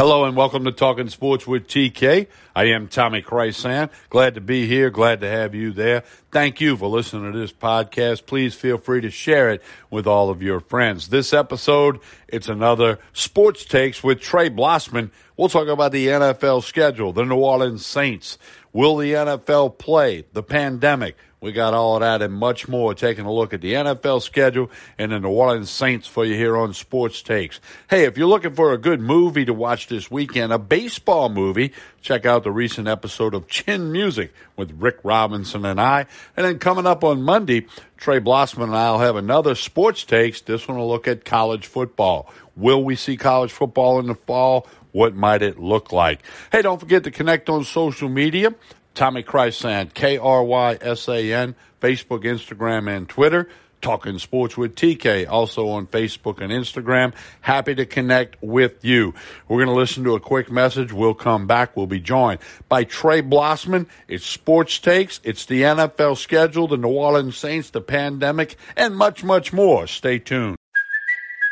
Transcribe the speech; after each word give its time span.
Hello 0.00 0.24
and 0.24 0.34
welcome 0.34 0.64
to 0.64 0.72
Talking 0.72 1.10
Sports 1.10 1.46
with 1.46 1.68
TK. 1.68 2.26
I 2.56 2.64
am 2.64 2.88
Tommy 2.88 3.20
Krysan. 3.20 3.90
Glad 4.08 4.36
to 4.36 4.40
be 4.40 4.66
here. 4.66 4.88
Glad 4.88 5.20
to 5.20 5.28
have 5.28 5.54
you 5.54 5.72
there. 5.72 6.04
Thank 6.32 6.58
you 6.58 6.74
for 6.78 6.86
listening 6.88 7.30
to 7.30 7.38
this 7.38 7.52
podcast. 7.52 8.24
Please 8.24 8.54
feel 8.54 8.78
free 8.78 9.02
to 9.02 9.10
share 9.10 9.50
it 9.50 9.62
with 9.90 10.06
all 10.06 10.30
of 10.30 10.40
your 10.40 10.60
friends. 10.60 11.08
This 11.08 11.34
episode, 11.34 12.00
it's 12.28 12.48
another 12.48 12.98
sports 13.12 13.66
takes 13.66 14.02
with 14.02 14.22
Trey 14.22 14.48
Blossman. 14.48 15.10
We'll 15.36 15.50
talk 15.50 15.68
about 15.68 15.92
the 15.92 16.06
NFL 16.06 16.62
schedule, 16.62 17.12
the 17.12 17.26
New 17.26 17.36
Orleans 17.36 17.84
Saints. 17.84 18.38
Will 18.72 18.96
the 18.96 19.12
NFL 19.12 19.76
play? 19.76 20.24
The 20.32 20.42
pandemic. 20.42 21.18
We 21.42 21.52
got 21.52 21.72
all 21.72 21.98
that 22.00 22.20
and 22.20 22.34
much 22.34 22.68
more 22.68 22.92
taking 22.94 23.24
a 23.24 23.32
look 23.32 23.54
at 23.54 23.62
the 23.62 23.72
NFL 23.72 24.20
schedule 24.20 24.70
and 24.98 25.10
the 25.10 25.20
New 25.20 25.30
Orleans 25.30 25.70
Saints 25.70 26.06
for 26.06 26.22
you 26.22 26.34
here 26.34 26.54
on 26.54 26.74
Sports 26.74 27.22
Takes. 27.22 27.60
Hey, 27.88 28.04
if 28.04 28.18
you're 28.18 28.28
looking 28.28 28.54
for 28.54 28.74
a 28.74 28.78
good 28.78 29.00
movie 29.00 29.46
to 29.46 29.54
watch 29.54 29.86
this 29.86 30.10
weekend, 30.10 30.52
a 30.52 30.58
baseball 30.58 31.30
movie, 31.30 31.72
check 32.02 32.26
out 32.26 32.44
the 32.44 32.50
recent 32.50 32.88
episode 32.88 33.32
of 33.32 33.48
Chin 33.48 33.90
Music 33.90 34.34
with 34.56 34.70
Rick 34.78 34.98
Robinson 35.02 35.64
and 35.64 35.80
I. 35.80 36.04
And 36.36 36.44
then 36.44 36.58
coming 36.58 36.86
up 36.86 37.02
on 37.04 37.22
Monday, 37.22 37.66
Trey 37.96 38.20
Blossman 38.20 38.64
and 38.64 38.76
I 38.76 38.90
will 38.90 38.98
have 38.98 39.16
another 39.16 39.54
Sports 39.54 40.04
Takes. 40.04 40.42
This 40.42 40.68
one 40.68 40.76
will 40.76 40.90
look 40.90 41.08
at 41.08 41.24
college 41.24 41.66
football. 41.66 42.30
Will 42.54 42.84
we 42.84 42.96
see 42.96 43.16
college 43.16 43.50
football 43.50 43.98
in 43.98 44.08
the 44.08 44.14
fall? 44.14 44.66
What 44.92 45.14
might 45.14 45.40
it 45.40 45.58
look 45.58 45.90
like? 45.90 46.20
Hey, 46.52 46.60
don't 46.60 46.78
forget 46.80 47.04
to 47.04 47.10
connect 47.10 47.48
on 47.48 47.64
social 47.64 48.10
media. 48.10 48.54
Tommy 49.00 49.22
Krysan, 49.22 49.94
K 49.94 50.18
R 50.18 50.44
Y 50.44 50.76
S 50.78 51.08
A 51.08 51.32
N, 51.32 51.54
Facebook, 51.80 52.24
Instagram, 52.24 52.94
and 52.94 53.08
Twitter. 53.08 53.48
Talking 53.80 54.18
Sports 54.18 54.58
with 54.58 54.74
TK, 54.74 55.26
also 55.26 55.68
on 55.68 55.86
Facebook 55.86 56.42
and 56.42 56.52
Instagram. 56.52 57.14
Happy 57.40 57.74
to 57.74 57.86
connect 57.86 58.36
with 58.42 58.84
you. 58.84 59.14
We're 59.48 59.64
going 59.64 59.74
to 59.74 59.80
listen 59.80 60.04
to 60.04 60.16
a 60.16 60.20
quick 60.20 60.50
message. 60.50 60.92
We'll 60.92 61.14
come 61.14 61.46
back. 61.46 61.78
We'll 61.78 61.86
be 61.86 61.98
joined 61.98 62.40
by 62.68 62.84
Trey 62.84 63.22
Blossman. 63.22 63.86
It's 64.06 64.26
Sports 64.26 64.78
Takes. 64.78 65.18
It's 65.24 65.46
the 65.46 65.62
NFL 65.62 66.18
schedule, 66.18 66.68
the 66.68 66.76
New 66.76 66.88
Orleans 66.88 67.38
Saints, 67.38 67.70
the 67.70 67.80
pandemic, 67.80 68.56
and 68.76 68.94
much, 68.94 69.24
much 69.24 69.50
more. 69.50 69.86
Stay 69.86 70.18
tuned. 70.18 70.59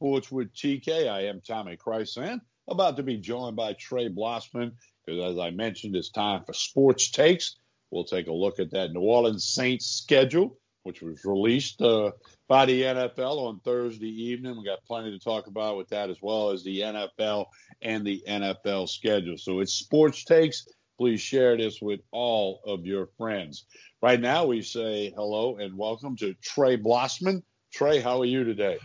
Sports 0.00 0.32
with 0.32 0.54
TK. 0.54 1.10
I 1.10 1.26
am 1.26 1.42
Tommy 1.46 1.76
Krysan, 1.76 2.40
about 2.66 2.96
to 2.96 3.02
be 3.02 3.18
joined 3.18 3.54
by 3.54 3.74
Trey 3.74 4.08
Blossman, 4.08 4.72
because 5.04 5.34
as 5.34 5.38
I 5.38 5.50
mentioned, 5.50 5.94
it's 5.94 6.08
time 6.08 6.42
for 6.42 6.54
sports 6.54 7.10
takes. 7.10 7.56
We'll 7.90 8.04
take 8.04 8.26
a 8.26 8.32
look 8.32 8.60
at 8.60 8.70
that 8.70 8.92
New 8.92 9.02
Orleans 9.02 9.44
Saints 9.44 9.84
schedule, 9.84 10.56
which 10.84 11.02
was 11.02 11.22
released 11.26 11.82
uh, 11.82 12.12
by 12.48 12.64
the 12.64 12.80
NFL 12.80 13.46
on 13.46 13.60
Thursday 13.60 14.08
evening. 14.08 14.56
We 14.56 14.64
got 14.64 14.82
plenty 14.86 15.10
to 15.10 15.22
talk 15.22 15.48
about 15.48 15.76
with 15.76 15.90
that, 15.90 16.08
as 16.08 16.22
well 16.22 16.48
as 16.48 16.64
the 16.64 16.80
NFL 16.80 17.48
and 17.82 18.02
the 18.02 18.24
NFL 18.26 18.88
schedule. 18.88 19.36
So 19.36 19.60
it's 19.60 19.74
sports 19.74 20.24
takes. 20.24 20.66
Please 20.96 21.20
share 21.20 21.58
this 21.58 21.82
with 21.82 22.00
all 22.10 22.62
of 22.66 22.86
your 22.86 23.08
friends. 23.18 23.66
Right 24.00 24.18
now, 24.18 24.46
we 24.46 24.62
say 24.62 25.12
hello 25.14 25.58
and 25.58 25.76
welcome 25.76 26.16
to 26.16 26.32
Trey 26.42 26.78
Blossman. 26.78 27.42
Trey, 27.70 28.00
how 28.00 28.18
are 28.22 28.24
you 28.24 28.44
today? 28.44 28.78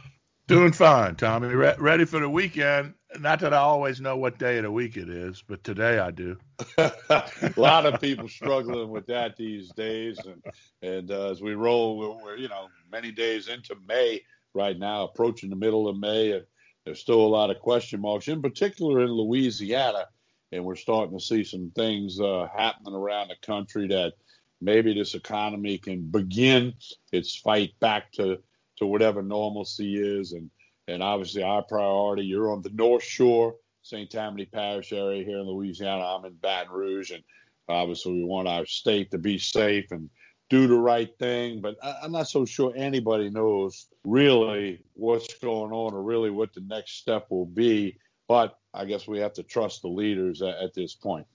Doing 0.48 0.74
fine, 0.74 1.16
Tommy. 1.16 1.48
Re- 1.48 1.74
ready 1.80 2.06
for 2.06 2.20
the 2.20 2.30
weekend. 2.30 2.94
Not 3.20 3.40
that 3.40 3.54
I 3.54 3.58
always 3.58 4.00
know 4.00 4.16
what 4.16 4.38
day 4.38 4.58
of 4.58 4.64
the 4.64 4.72
week 4.72 4.96
it 4.96 5.10
is, 5.10 5.42
but 5.42 5.64
today 5.64 5.98
I 5.98 6.12
do. 6.12 6.38
a 6.78 7.54
lot 7.58 7.88
of 7.88 8.00
people 8.00 8.28
struggling 8.28 8.90
with 8.90 9.08
that 9.08 9.38
these 9.38 9.72
days, 9.72 10.20
and 10.20 10.44
and 10.84 11.10
uh, 11.10 11.32
as 11.32 11.42
we 11.42 11.56
roll, 11.56 11.98
we're, 11.98 12.24
we're, 12.24 12.38
you 12.38 12.48
know 12.48 12.68
many 12.92 13.12
days 13.12 13.48
into 13.48 13.76
May 13.88 14.22
right 14.54 14.78
now, 14.78 15.06
approaching 15.06 15.50
the 15.50 15.56
middle 15.56 15.88
of 15.88 15.98
May, 15.98 16.34
and 16.34 16.46
there's 16.86 17.00
still 17.00 17.22
a 17.22 17.28
lot 17.28 17.50
of 17.50 17.60
question 17.60 18.00
marks, 18.02 18.28
in 18.28 18.44
particular 18.44 19.02
in 19.02 19.12
Louisiana, 19.12 20.06
and 20.52 20.64
we're 20.64 20.76
starting 20.76 21.18
to 21.18 21.24
see 21.24 21.44
some 21.44 21.72
things 21.76 22.20
uh, 22.20 22.48
happening 22.56 22.94
around 22.94 23.30
the 23.30 23.48
country 23.48 23.88
that 23.88 24.14
maybe 24.62 24.94
this 24.94 25.16
economy 25.16 25.80
can 25.80 26.02
begin 26.02 26.74
its 27.12 27.36
fight 27.36 27.72
back 27.80 28.12
to 28.14 28.38
to 28.78 28.86
whatever 28.86 29.22
normalcy 29.22 29.96
is. 29.96 30.34
And 30.34 30.50
and 30.88 31.02
obviously 31.02 31.42
our 31.44 31.64
priority, 31.64 32.24
you're 32.24 32.52
on 32.52 32.62
the 32.62 32.70
North 32.70 33.04
Shore, 33.04 33.56
St. 33.82 34.10
Tammany 34.10 34.46
Parish 34.46 34.94
area 34.94 35.24
here 35.24 35.40
in 35.40 35.48
Louisiana. 35.48 36.04
I'm 36.04 36.26
in 36.26 36.34
Baton 36.34 36.72
Rouge, 36.72 37.12
and 37.12 37.24
obviously 37.68 38.14
we 38.14 38.24
want 38.24 38.48
our 38.48 38.66
state 38.66 39.10
to 39.12 39.18
be 39.18 39.40
safe 39.40 39.92
and 39.92 40.10
do 40.50 40.68
the 40.68 40.78
right 40.78 41.10
thing. 41.18 41.62
But 41.62 41.78
I, 41.84 41.96
I'm 42.04 42.12
not 42.12 42.28
so 42.28 42.46
sure 42.46 42.72
anybody 42.76 43.30
knows 43.30 43.88
really 44.04 44.80
what's 44.94 45.34
going 45.40 45.72
on 45.72 45.94
or 45.94 46.04
really 46.04 46.30
what 46.30 46.54
the 46.54 46.62
next 46.62 47.00
step 47.00 47.28
will 47.30 47.48
be. 47.48 47.98
But 48.28 48.58
I 48.74 48.86
guess 48.86 49.08
we 49.08 49.20
have 49.20 49.34
to 49.34 49.44
trust 49.44 49.82
the 49.82 49.88
leaders 49.88 50.42
at, 50.42 50.56
at 50.58 50.74
this 50.74 50.94
point. 50.94 51.26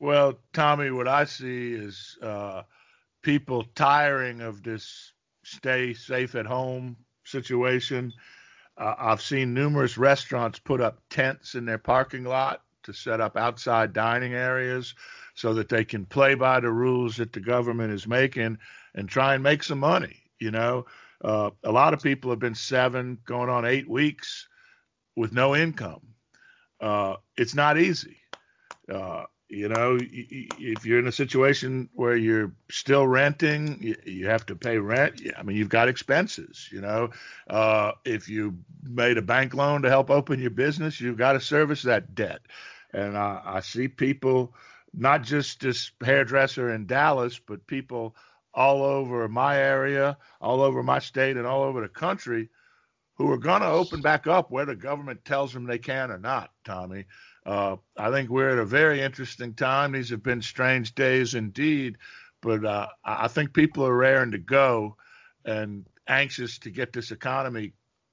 Well, 0.00 0.38
Tommy, 0.52 0.90
what 0.90 1.08
I 1.08 1.24
see 1.24 1.72
is 1.72 2.16
uh, 2.22 2.62
people 3.22 3.64
tiring 3.74 4.40
of 4.40 4.62
this 4.62 5.12
stay 5.48 5.94
safe 5.94 6.34
at 6.34 6.46
home 6.46 6.96
situation. 7.24 8.12
Uh, 8.76 8.94
I've 8.98 9.22
seen 9.22 9.54
numerous 9.54 9.98
restaurants 9.98 10.58
put 10.58 10.80
up 10.80 11.00
tents 11.10 11.54
in 11.54 11.64
their 11.64 11.78
parking 11.78 12.24
lot 12.24 12.62
to 12.84 12.92
set 12.92 13.20
up 13.20 13.36
outside 13.36 13.92
dining 13.92 14.34
areas 14.34 14.94
so 15.34 15.54
that 15.54 15.68
they 15.68 15.84
can 15.84 16.06
play 16.06 16.34
by 16.34 16.60
the 16.60 16.70
rules 16.70 17.16
that 17.16 17.32
the 17.32 17.40
government 17.40 17.92
is 17.92 18.06
making 18.06 18.58
and 18.94 19.08
try 19.08 19.34
and 19.34 19.42
make 19.42 19.62
some 19.62 19.78
money. 19.78 20.22
You 20.38 20.50
know, 20.50 20.86
uh, 21.22 21.50
a 21.64 21.72
lot 21.72 21.94
of 21.94 22.02
people 22.02 22.30
have 22.30 22.38
been 22.38 22.54
seven, 22.54 23.18
going 23.24 23.50
on 23.50 23.64
eight 23.64 23.88
weeks 23.88 24.48
with 25.16 25.32
no 25.32 25.56
income. 25.56 26.00
Uh, 26.80 27.16
it's 27.36 27.54
not 27.54 27.78
easy. 27.78 28.18
You 29.50 29.68
know, 29.70 29.96
if 29.98 30.84
you're 30.84 30.98
in 30.98 31.06
a 31.06 31.12
situation 31.12 31.88
where 31.94 32.14
you're 32.14 32.52
still 32.70 33.06
renting, 33.06 33.96
you 34.04 34.26
have 34.28 34.44
to 34.46 34.56
pay 34.56 34.76
rent. 34.76 35.22
I 35.38 35.42
mean, 35.42 35.56
you've 35.56 35.70
got 35.70 35.88
expenses. 35.88 36.68
You 36.70 36.82
know, 36.82 37.10
uh, 37.48 37.92
if 38.04 38.28
you 38.28 38.58
made 38.82 39.16
a 39.16 39.22
bank 39.22 39.54
loan 39.54 39.82
to 39.82 39.88
help 39.88 40.10
open 40.10 40.38
your 40.40 40.50
business, 40.50 41.00
you've 41.00 41.16
got 41.16 41.32
to 41.32 41.40
service 41.40 41.82
that 41.82 42.14
debt. 42.14 42.40
And 42.92 43.16
I, 43.16 43.40
I 43.42 43.60
see 43.60 43.88
people, 43.88 44.54
not 44.92 45.22
just 45.22 45.60
this 45.60 45.92
hairdresser 46.04 46.70
in 46.74 46.86
Dallas, 46.86 47.38
but 47.38 47.66
people 47.66 48.16
all 48.52 48.82
over 48.82 49.28
my 49.28 49.56
area, 49.56 50.18
all 50.42 50.60
over 50.60 50.82
my 50.82 50.98
state, 50.98 51.38
and 51.38 51.46
all 51.46 51.62
over 51.62 51.80
the 51.80 51.88
country 51.88 52.50
who 53.14 53.30
are 53.32 53.38
going 53.38 53.62
to 53.62 53.68
open 53.68 54.00
back 54.00 54.26
up 54.26 54.50
whether 54.50 54.74
government 54.74 55.24
tells 55.24 55.52
them 55.52 55.64
they 55.64 55.78
can 55.78 56.10
or 56.10 56.18
not, 56.18 56.50
Tommy. 56.64 57.06
Uh, 57.48 57.76
I 57.96 58.10
think 58.10 58.28
we're 58.28 58.50
at 58.50 58.58
a 58.58 58.66
very 58.66 59.00
interesting 59.00 59.54
time. 59.54 59.92
These 59.92 60.10
have 60.10 60.22
been 60.22 60.42
strange 60.42 60.94
days 60.94 61.34
indeed, 61.34 61.96
but 62.42 62.62
uh, 62.62 62.88
I 63.02 63.28
think 63.28 63.54
people 63.54 63.86
are 63.86 63.96
raring 63.96 64.32
to 64.32 64.38
go 64.38 64.96
and 65.46 65.86
anxious 66.06 66.58
to 66.58 66.70
get 66.70 66.92
this 66.92 67.10
economy 67.10 67.72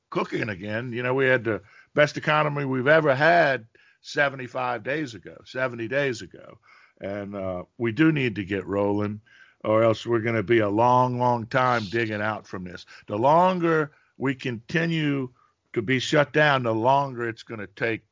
cooking 0.09 0.47
again. 0.47 0.93
You 0.93 1.03
know, 1.03 1.13
we 1.13 1.25
had 1.25 1.43
the 1.43 1.61
best 1.93 2.15
economy 2.15 2.63
we've 2.63 2.87
ever 2.87 3.13
had 3.13 3.65
75 4.03 4.83
days 4.83 5.15
ago, 5.15 5.35
70 5.43 5.89
days 5.89 6.21
ago, 6.21 6.57
and 7.01 7.35
uh, 7.35 7.63
we 7.77 7.91
do 7.91 8.13
need 8.13 8.35
to 8.35 8.45
get 8.45 8.65
rolling, 8.65 9.19
or 9.65 9.83
else 9.83 10.05
we're 10.05 10.21
going 10.21 10.37
to 10.37 10.43
be 10.43 10.59
a 10.59 10.69
long, 10.69 11.19
long 11.19 11.45
time 11.47 11.83
digging 11.89 12.21
out 12.21 12.47
from 12.47 12.63
this. 12.63 12.85
The 13.07 13.17
longer 13.17 13.91
we 14.17 14.33
continue 14.33 15.27
to 15.73 15.81
be 15.81 15.99
shut 15.99 16.31
down, 16.31 16.63
the 16.63 16.73
longer 16.73 17.27
it's 17.27 17.43
going 17.43 17.59
to 17.59 17.67
take 17.67 18.03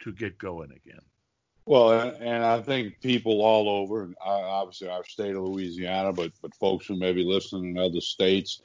to 0.00 0.12
get 0.12 0.38
going 0.38 0.70
again. 0.70 1.00
Well, 1.66 2.16
and 2.20 2.44
I 2.44 2.60
think 2.62 3.00
people 3.00 3.42
all 3.42 3.68
over, 3.68 4.12
obviously 4.20 4.88
our 4.88 5.04
state 5.04 5.36
of 5.36 5.42
Louisiana, 5.42 6.12
but 6.12 6.32
but 6.42 6.54
folks 6.54 6.86
who 6.86 6.96
may 6.96 7.12
be 7.12 7.22
listening 7.22 7.70
in 7.70 7.78
other 7.78 8.00
states, 8.00 8.60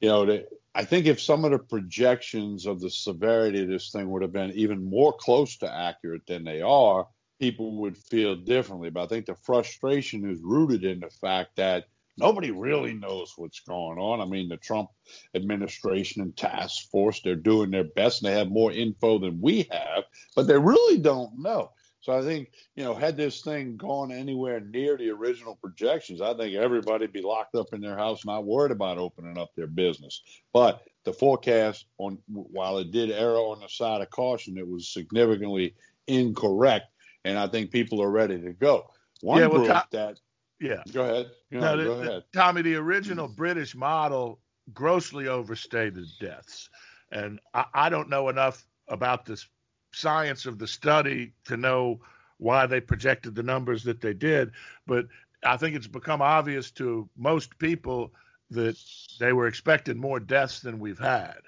you 0.00 0.08
know, 0.08 0.42
I 0.74 0.84
think 0.84 1.06
if 1.06 1.20
some 1.20 1.44
of 1.44 1.50
the 1.52 1.58
projections 1.58 2.66
of 2.66 2.80
the 2.80 2.90
severity 2.90 3.62
of 3.62 3.68
this 3.68 3.90
thing 3.90 4.10
would 4.10 4.22
have 4.22 4.32
been 4.32 4.52
even 4.52 4.88
more 4.88 5.12
close 5.12 5.58
to 5.58 5.72
accurate 5.72 6.26
than 6.26 6.44
they 6.44 6.62
are, 6.62 7.06
people 7.38 7.76
would 7.76 7.96
feel 7.96 8.36
differently. 8.36 8.90
But 8.90 9.02
I 9.02 9.06
think 9.06 9.26
the 9.26 9.34
frustration 9.34 10.28
is 10.28 10.40
rooted 10.42 10.84
in 10.84 11.00
the 11.00 11.10
fact 11.10 11.56
that 11.56 11.86
nobody 12.20 12.50
really 12.50 12.92
knows 12.92 13.34
what's 13.36 13.60
going 13.60 13.98
on. 13.98 14.20
I 14.20 14.24
mean, 14.24 14.48
the 14.48 14.56
Trump 14.56 14.90
administration 15.34 16.22
and 16.22 16.36
task 16.36 16.90
force, 16.90 17.20
they're 17.22 17.34
doing 17.34 17.70
their 17.70 17.84
best 17.84 18.22
and 18.22 18.30
they 18.30 18.38
have 18.38 18.50
more 18.50 18.72
info 18.72 19.18
than 19.18 19.40
we 19.40 19.68
have, 19.70 20.04
but 20.36 20.46
they 20.46 20.58
really 20.58 20.98
don't 20.98 21.38
know. 21.38 21.72
So 22.02 22.16
I 22.16 22.22
think, 22.22 22.52
you 22.76 22.84
know, 22.84 22.94
had 22.94 23.16
this 23.16 23.42
thing 23.42 23.76
gone 23.76 24.10
anywhere 24.10 24.60
near 24.60 24.96
the 24.96 25.10
original 25.10 25.56
projections, 25.56 26.22
I 26.22 26.32
think 26.34 26.54
everybody'd 26.56 27.12
be 27.12 27.20
locked 27.20 27.54
up 27.54 27.74
in 27.74 27.80
their 27.80 27.96
house, 27.96 28.24
not 28.24 28.46
worried 28.46 28.72
about 28.72 28.96
opening 28.96 29.36
up 29.36 29.50
their 29.54 29.66
business. 29.66 30.22
But 30.52 30.82
the 31.04 31.12
forecast 31.12 31.86
on 31.98 32.18
while 32.26 32.78
it 32.78 32.90
did 32.90 33.10
err 33.10 33.36
on 33.36 33.60
the 33.60 33.68
side 33.68 34.00
of 34.00 34.10
caution, 34.10 34.56
it 34.56 34.66
was 34.66 34.88
significantly 34.88 35.74
incorrect. 36.06 36.86
And 37.26 37.38
I 37.38 37.48
think 37.48 37.70
people 37.70 38.02
are 38.02 38.10
ready 38.10 38.40
to 38.40 38.52
go. 38.54 38.90
One 39.20 39.40
yeah, 39.40 39.48
well, 39.48 39.64
group 39.64 39.82
that 39.92 40.20
yeah. 40.60 40.82
Go 40.92 41.02
ahead. 41.02 41.30
You 41.50 41.60
know, 41.60 41.76
no, 41.76 41.84
go 41.84 42.04
the. 42.04 42.24
Tommy, 42.32 42.62
the 42.62 42.76
original 42.76 43.28
British 43.28 43.74
model 43.74 44.40
grossly 44.72 45.28
overstated 45.28 46.06
deaths. 46.20 46.68
And 47.10 47.40
I, 47.54 47.64
I 47.74 47.88
don't 47.88 48.08
know 48.08 48.28
enough 48.28 48.64
about 48.88 49.24
this 49.24 49.46
science 49.92 50.46
of 50.46 50.58
the 50.58 50.66
study 50.66 51.32
to 51.46 51.56
know 51.56 52.00
why 52.38 52.66
they 52.66 52.80
projected 52.80 53.34
the 53.34 53.42
numbers 53.42 53.84
that 53.84 54.00
they 54.00 54.14
did, 54.14 54.52
but 54.86 55.06
I 55.44 55.56
think 55.56 55.76
it's 55.76 55.86
become 55.86 56.22
obvious 56.22 56.70
to 56.72 57.08
most 57.16 57.58
people 57.58 58.12
that 58.50 58.76
they 59.18 59.32
were 59.32 59.46
expecting 59.46 59.98
more 59.98 60.20
deaths 60.20 60.60
than 60.60 60.78
we've 60.78 60.98
had. 60.98 61.38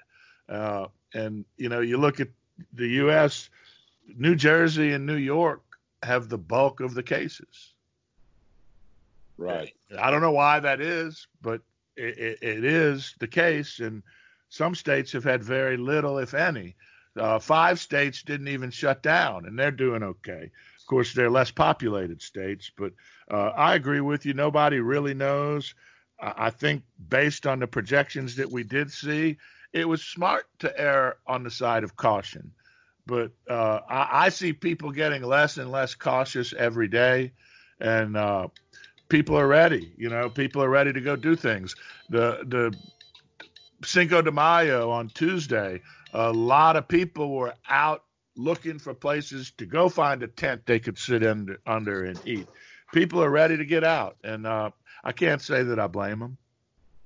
Uh, 0.49 0.87
and 1.13 1.45
you 1.57 1.69
know, 1.69 1.79
you 1.79 1.97
look 1.97 2.19
at 2.19 2.29
the 2.73 2.87
U.S., 2.87 3.49
New 4.15 4.35
Jersey 4.35 4.91
and 4.91 5.05
New 5.05 5.15
York 5.15 5.61
have 6.01 6.29
the 6.29 6.37
bulk 6.37 6.79
of 6.79 6.93
the 6.93 7.03
cases. 7.03 7.72
Right. 9.37 9.73
I 9.99 10.11
don't 10.11 10.21
know 10.21 10.31
why 10.31 10.59
that 10.59 10.81
is, 10.81 11.27
but 11.41 11.61
it, 11.95 12.17
it, 12.17 12.39
it 12.41 12.65
is 12.65 13.15
the 13.19 13.27
case, 13.27 13.79
and 13.79 14.03
some 14.49 14.75
states 14.75 15.11
have 15.13 15.23
had 15.23 15.43
very 15.43 15.77
little, 15.77 16.17
if 16.17 16.33
any. 16.33 16.75
Uh, 17.15 17.37
five 17.37 17.79
states 17.79 18.23
didn't 18.23 18.47
even 18.47 18.71
shut 18.71 19.03
down, 19.03 19.45
and 19.45 19.57
they're 19.57 19.71
doing 19.71 20.03
okay. 20.03 20.49
Of 20.79 20.87
course, 20.87 21.13
they're 21.13 21.29
less 21.29 21.51
populated 21.51 22.21
states, 22.21 22.71
but 22.75 22.93
uh, 23.29 23.51
I 23.55 23.75
agree 23.75 24.01
with 24.01 24.25
you. 24.25 24.33
Nobody 24.33 24.79
really 24.79 25.13
knows. 25.13 25.75
I, 26.19 26.51
think, 26.51 26.83
based 27.09 27.45
on 27.45 27.59
the 27.59 27.67
projections 27.67 28.37
that 28.37 28.49
we 28.49 28.63
did 28.63 28.91
see, 28.91 29.37
it 29.73 29.87
was 29.87 30.01
smart 30.01 30.45
to 30.59 30.79
err 30.79 31.17
on 31.27 31.43
the 31.43 31.51
side 31.51 31.83
of 31.83 31.95
caution. 31.95 32.51
But 33.05 33.31
uh, 33.49 33.79
I, 33.89 34.25
I, 34.25 34.29
see 34.29 34.53
people 34.53 34.91
getting 34.91 35.23
less 35.23 35.57
and 35.57 35.69
less 35.71 35.95
cautious 35.95 36.53
every 36.53 36.87
day, 36.87 37.33
and 37.79 38.15
uh, 38.15 38.47
people 39.09 39.37
are 39.37 39.47
ready. 39.47 39.91
You 39.97 40.09
know, 40.09 40.29
people 40.29 40.63
are 40.63 40.69
ready 40.69 40.93
to 40.93 41.01
go 41.01 41.15
do 41.15 41.35
things. 41.35 41.75
The 42.09 42.43
the 42.47 42.75
Cinco 43.83 44.21
de 44.21 44.31
Mayo 44.31 44.89
on 44.89 45.09
Tuesday, 45.09 45.81
a 46.13 46.31
lot 46.31 46.75
of 46.75 46.87
people 46.87 47.35
were 47.35 47.53
out 47.69 48.03
looking 48.35 48.79
for 48.79 48.93
places 48.93 49.51
to 49.57 49.65
go 49.65 49.89
find 49.89 50.23
a 50.23 50.27
tent 50.27 50.65
they 50.65 50.79
could 50.79 50.97
sit 50.97 51.23
in, 51.23 51.55
under 51.65 52.03
and 52.03 52.19
eat. 52.25 52.47
People 52.91 53.23
are 53.23 53.29
ready 53.29 53.57
to 53.57 53.65
get 53.65 53.83
out, 53.83 54.17
and 54.23 54.47
uh, 54.47 54.71
I 55.03 55.11
can't 55.11 55.41
say 55.41 55.63
that 55.63 55.79
I 55.79 55.87
blame 55.87 56.19
them. 56.19 56.37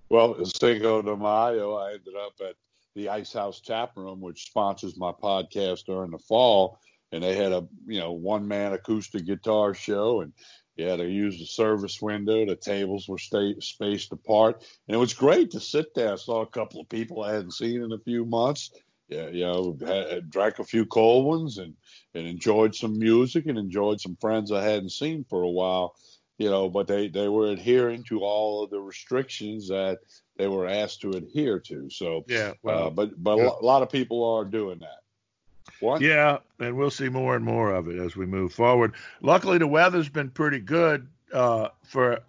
Well, 0.09 0.43
Cinco 0.45 1.01
de 1.01 1.15
Mayo, 1.15 1.75
I 1.75 1.93
ended 1.93 2.15
up 2.15 2.33
at 2.41 2.55
the 2.95 3.09
Ice 3.09 3.33
House 3.33 3.61
Tap 3.61 3.91
Room, 3.95 4.21
which 4.21 4.45
sponsors 4.45 4.97
my 4.97 5.11
podcast 5.11 5.85
during 5.85 6.11
the 6.11 6.17
fall, 6.17 6.79
and 7.11 7.23
they 7.23 7.35
had 7.35 7.51
a 7.51 7.65
you 7.85 7.99
know 7.99 8.11
one 8.11 8.47
man 8.47 8.73
acoustic 8.73 9.25
guitar 9.25 9.73
show, 9.73 10.21
and 10.21 10.33
yeah, 10.77 10.95
they 10.95 11.07
used 11.07 11.41
the 11.41 11.45
service 11.45 11.99
window. 12.01 12.45
The 12.45 12.55
tables 12.55 13.09
were 13.09 13.17
spaced 13.17 14.11
apart, 14.11 14.63
and 14.87 14.95
it 14.95 14.99
was 14.99 15.15
great 15.15 15.51
to 15.51 15.59
sit 15.59 15.95
there. 15.95 16.13
I 16.13 16.17
saw 16.17 16.41
a 16.41 16.47
couple 16.47 16.79
of 16.79 16.87
people 16.87 17.23
I 17.23 17.33
hadn't 17.33 17.53
seen 17.53 17.81
in 17.81 17.91
a 17.91 17.97
few 17.97 18.25
months. 18.25 18.71
Yeah, 19.09 19.29
you 19.29 19.45
know, 19.45 19.77
had, 19.83 20.29
drank 20.29 20.59
a 20.59 20.63
few 20.63 20.85
cold 20.85 21.25
ones 21.25 21.57
and 21.57 21.73
and 22.13 22.27
enjoyed 22.27 22.75
some 22.75 22.99
music 22.99 23.47
and 23.47 23.57
enjoyed 23.57 23.99
some 23.99 24.17
friends 24.21 24.51
I 24.51 24.63
hadn't 24.63 24.91
seen 24.91 25.25
for 25.27 25.41
a 25.41 25.49
while. 25.49 25.95
You 26.37 26.51
know, 26.51 26.69
but 26.69 26.85
they 26.85 27.07
they 27.07 27.27
were 27.27 27.47
adhering 27.47 28.03
to 28.09 28.19
all 28.19 28.63
of 28.63 28.69
the 28.69 28.79
restrictions 28.79 29.69
that 29.69 29.97
they 30.37 30.47
were 30.47 30.67
asked 30.67 31.01
to 31.01 31.11
adhere 31.11 31.59
to. 31.61 31.89
So 31.89 32.23
yeah, 32.27 32.53
well, 32.61 32.87
uh, 32.87 32.89
but 32.91 33.11
but 33.17 33.37
yeah. 33.37 33.49
a 33.59 33.65
lot 33.65 33.81
of 33.81 33.89
people 33.89 34.23
are 34.35 34.45
doing 34.45 34.79
that. 34.79 34.99
What? 35.79 36.01
Yeah, 36.01 36.39
and 36.59 36.75
we'll 36.75 36.91
see 36.91 37.09
more 37.09 37.35
and 37.35 37.45
more 37.45 37.73
of 37.73 37.87
it 37.87 37.97
as 37.99 38.15
we 38.15 38.25
move 38.25 38.53
forward. 38.53 38.93
Luckily, 39.21 39.57
the 39.57 39.67
weather's 39.67 40.09
been 40.09 40.29
pretty 40.29 40.59
good 40.59 41.07
uh, 41.33 41.69
for 41.83 42.19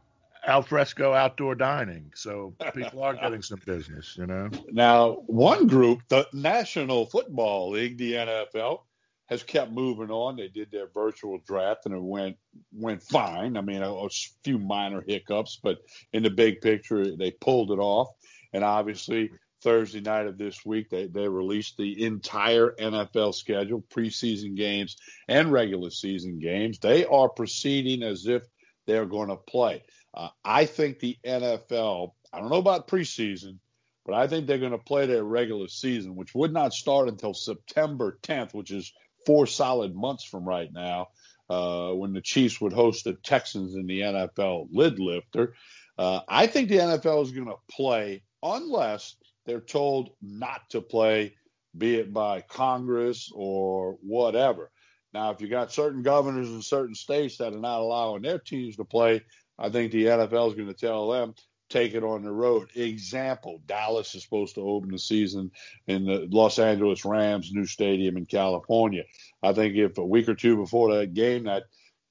alfresco 0.47 1.13
outdoor 1.13 1.55
dining, 1.55 2.11
so 2.15 2.55
people 2.75 3.03
are 3.03 3.15
getting 3.15 3.43
some 3.43 3.61
business. 3.65 4.17
You 4.19 4.27
know. 4.27 4.51
Now, 4.71 5.23
one 5.27 5.67
group, 5.67 6.03
the 6.09 6.27
National 6.33 7.07
Football 7.07 7.71
League, 7.71 7.99
the 7.99 8.15
NFL, 8.15 8.81
has 9.27 9.43
kept 9.43 9.71
moving 9.71 10.11
on. 10.11 10.37
They 10.37 10.49
did 10.49 10.71
their 10.71 10.89
virtual 10.89 11.39
draft, 11.47 11.87
and 11.87 11.95
it 11.95 12.03
went 12.03 12.37
went 12.73 13.03
fine. 13.03 13.57
I 13.57 13.61
mean, 13.61 13.83
a, 13.83 13.93
a 13.93 14.09
few 14.43 14.59
minor 14.59 15.03
hiccups, 15.07 15.61
but 15.63 15.79
in 16.13 16.23
the 16.23 16.31
big 16.31 16.61
picture, 16.61 17.17
they 17.17 17.31
pulled 17.31 17.71
it 17.71 17.79
off. 17.79 18.09
And 18.53 18.65
obviously, 18.65 19.31
Thursday 19.69 20.01
night 20.01 20.27
of 20.27 20.39
this 20.39 20.65
week, 20.65 20.89
they, 20.89 21.09
they 21.09 21.29
released 21.29 21.77
the 21.77 22.07
entire 22.07 22.71
NFL 22.81 23.35
schedule, 23.35 23.85
preseason 23.95 24.57
games 24.57 24.97
and 25.29 25.53
regular 25.53 25.91
season 25.91 26.39
games. 26.39 26.79
They 26.79 27.05
are 27.05 27.29
proceeding 27.29 28.03
as 28.03 28.27
if 28.27 28.45
they're 28.87 29.05
going 29.05 29.29
to 29.29 29.37
play. 29.37 29.83
Uh, 30.15 30.31
I 30.43 30.65
think 30.65 31.01
the 31.01 31.19
NFL, 31.23 32.13
I 32.33 32.41
don't 32.41 32.49
know 32.49 32.57
about 32.57 32.89
preseason, 32.89 33.59
but 34.07 34.15
I 34.15 34.27
think 34.27 34.47
they're 34.47 34.57
going 34.57 34.73
to 34.73 34.79
play 34.79 35.05
their 35.05 35.23
regular 35.23 35.69
season, 35.69 36.17
which 36.17 36.35
would 36.35 36.55
not 36.55 36.73
start 36.73 37.09
until 37.09 37.35
September 37.35 38.19
10th, 38.23 38.55
which 38.55 38.71
is 38.71 38.91
four 39.27 39.47
solid 39.47 39.95
months 39.95 40.25
from 40.25 40.49
right 40.49 40.73
now, 40.73 41.09
uh, 41.51 41.91
when 41.91 42.15
the 42.15 42.23
Chiefs 42.23 42.59
would 42.59 42.73
host 42.73 43.05
the 43.05 43.13
Texans 43.13 43.75
in 43.75 43.87
the 43.87 44.01
NFL 44.01 44.69
lid 44.73 44.99
lifter. 44.99 45.53
Uh, 45.99 46.21
I 46.27 46.47
think 46.47 46.71
the 46.71 46.79
NFL 46.79 47.25
is 47.25 47.33
going 47.33 47.49
to 47.49 47.57
play 47.71 48.23
unless 48.43 49.15
they're 49.49 49.61
told 49.61 50.11
not 50.21 50.61
to 50.71 50.83
play, 50.83 51.35
be 51.77 51.97
it 51.97 52.13
by 52.13 52.43
Congress 52.43 53.33
or 53.35 53.97
whatever. 54.03 54.71
Now, 55.15 55.31
if 55.31 55.41
you 55.41 55.49
got 55.49 55.73
certain 55.73 56.03
governors 56.03 56.51
in 56.51 56.61
certain 56.61 56.95
states 56.95 57.39
that 57.39 57.55
are 57.55 57.59
not 57.59 57.81
allowing 57.81 58.23
their 58.23 58.39
teams 58.39 58.77
to 58.77 58.85
play, 58.85 59.23
I 59.59 59.71
think 59.71 59.91
the 59.91 60.05
NFL 60.05 60.51
is 60.51 60.55
going 60.55 60.69
to 60.69 60.75
tell 60.75 61.09
them 61.09 61.35
take 61.71 61.95
it 61.95 62.05
on 62.05 62.23
the 62.23 62.31
road. 62.31 62.69
Example: 62.75 63.63
Dallas 63.67 64.15
is 64.15 64.23
supposed 64.23 64.55
to 64.57 64.61
open 64.61 64.91
the 64.91 64.99
season 64.99 65.51
in 65.87 66.05
the 66.05 66.29
Los 66.31 66.59
Angeles 66.59 67.07
Rams' 67.07 67.53
new 67.53 67.65
stadium 67.65 68.19
in 68.19 68.27
California. 68.27 69.05
I 69.43 69.55
think 69.55 69.77
if 69.77 69.97
a 69.97 70.05
week 70.05 70.29
or 70.29 70.35
two 70.35 70.57
before 70.57 70.95
that 70.95 71.15
game, 71.15 71.45
that 71.45 71.65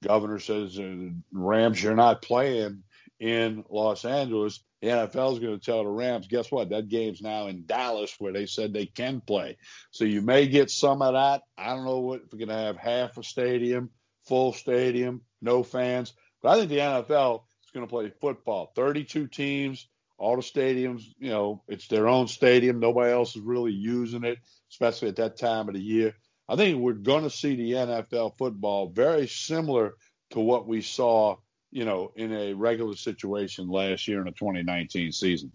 governor 0.04 0.40
says, 0.40 0.80
uh, 0.80 1.10
"Rams, 1.32 1.82
you're 1.82 1.96
not 1.96 2.22
playing," 2.24 2.84
in 3.20 3.64
Los 3.70 4.06
Angeles, 4.06 4.64
the 4.82 4.90
NFL 4.90 5.34
is 5.34 5.40
going 5.40 5.60
to 5.60 5.66
tell 5.66 5.84
the 5.84 5.90
Rams, 5.90 6.28
guess 6.28 6.52
what? 6.52 6.70
That 6.70 6.88
game's 6.88 7.22
now 7.22 7.48
in 7.48 7.66
Dallas 7.66 8.16
where 8.20 8.34
they 8.34 8.46
said 8.46 8.74
they 8.74 8.86
can 8.86 9.22
play. 9.22 9.58
So 9.92 10.06
you 10.06 10.22
may 10.22 10.48
get 10.48 10.70
some 10.70 11.02
of 11.02 11.14
that. 11.14 11.42
I 11.58 11.74
don't 11.74 11.86
know 11.86 12.00
what 12.00 12.22
if 12.22 12.32
we're 12.32 12.46
going 12.46 12.50
to 12.50 12.66
have 12.66 12.78
half 12.78 13.18
a 13.18 13.24
stadium, 13.24 13.90
full 14.28 14.54
stadium, 14.54 15.22
no 15.42 15.64
fans. 15.64 16.14
But 16.42 16.50
I 16.50 16.60
think 16.60 16.70
the 16.70 16.78
NFL 16.78 17.42
is 17.64 17.72
going 17.74 17.88
to 17.88 17.90
play 17.90 18.12
football. 18.22 18.72
32 18.76 19.28
teams, 19.28 19.90
all 20.20 20.36
the 20.36 20.44
stadiums, 20.44 21.04
you 21.18 21.30
know, 21.30 21.64
it's 21.68 21.88
their 21.88 22.08
own 22.08 22.28
stadium. 22.28 22.80
Nobody 22.80 23.12
else 23.12 23.36
is 23.36 23.42
really 23.42 23.74
using 23.74 24.24
it, 24.24 24.38
especially 24.72 25.10
at 25.10 25.16
that 25.16 25.38
time 25.38 25.68
of 25.68 25.74
the 25.74 25.82
year. 25.82 26.14
I 26.48 26.56
think 26.56 26.78
we're 26.80 26.94
going 26.94 27.24
to 27.24 27.30
see 27.30 27.56
the 27.56 27.72
NFL 27.74 28.38
football 28.38 28.90
very 28.90 29.28
similar 29.28 29.96
to 30.32 30.40
what 30.40 30.68
we 30.68 30.82
saw 30.82 31.38
you 31.72 31.86
know, 31.86 32.12
in 32.16 32.34
a 32.34 32.54
regular 32.54 32.96
situation 32.96 33.70
last 33.70 34.08
year 34.08 34.20
in 34.20 34.26
the 34.26 34.32
2019 34.32 35.12
season. 35.12 35.52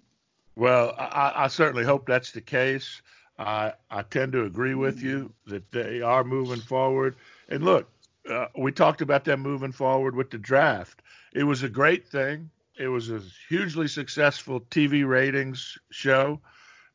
Well, 0.57 0.95
I, 0.99 1.33
I 1.37 1.49
certainly 1.49 1.85
hope 1.85 2.07
that's 2.07 2.33
the 2.33 2.41
case. 2.41 3.01
I, 3.39 3.73
I 3.91 4.03
tend 4.03 4.33
to 4.33 4.45
agree 4.45 4.75
with 4.75 5.03
you 5.03 5.33
that 5.47 5.71
they 5.73 6.03
are 6.03 6.23
moving 6.23 6.61
forward. 6.61 7.17
And 7.49 7.65
look, 7.65 7.89
uh, 8.31 8.47
we 8.57 8.71
talked 8.73 9.01
about 9.01 9.25
them 9.25 9.41
moving 9.41 9.73
forward 9.73 10.15
with 10.15 10.31
the 10.31 10.39
draft. 10.39 11.03
It 11.33 11.45
was 11.45 11.63
a 11.63 11.69
great 11.69 12.07
thing. 12.07 12.51
It 12.79 12.89
was 12.89 13.11
a 13.11 13.21
hugely 13.49 13.89
successful 13.89 14.61
TV 14.61 15.07
ratings 15.07 15.79
show. 15.91 16.41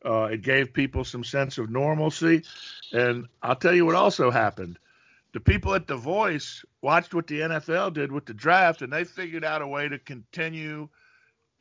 Uh, 0.05 0.25
it 0.31 0.43
gave 0.43 0.74
people 0.74 1.03
some 1.03 1.24
sense 1.24 1.57
of 1.57 1.69
normalcy. 1.69 2.43
And 2.93 3.25
I'll 3.41 3.55
tell 3.55 3.74
you 3.74 3.86
what 3.86 3.95
also 3.95 4.29
happened 4.29 4.77
the 5.38 5.41
people 5.41 5.75
at 5.75 5.86
The 5.86 5.96
Voice 5.96 6.65
watched 6.82 7.13
what 7.13 7.27
the 7.27 7.41
NFL 7.41 7.94
did 7.94 8.12
with 8.12 8.25
the 8.25 8.34
draft, 8.34 8.82
and 8.82 8.91
they 8.91 9.03
figured 9.03 9.46
out 9.46 9.62
a 9.62 9.67
way 9.67 9.88
to 9.88 10.00
continue 10.00 10.89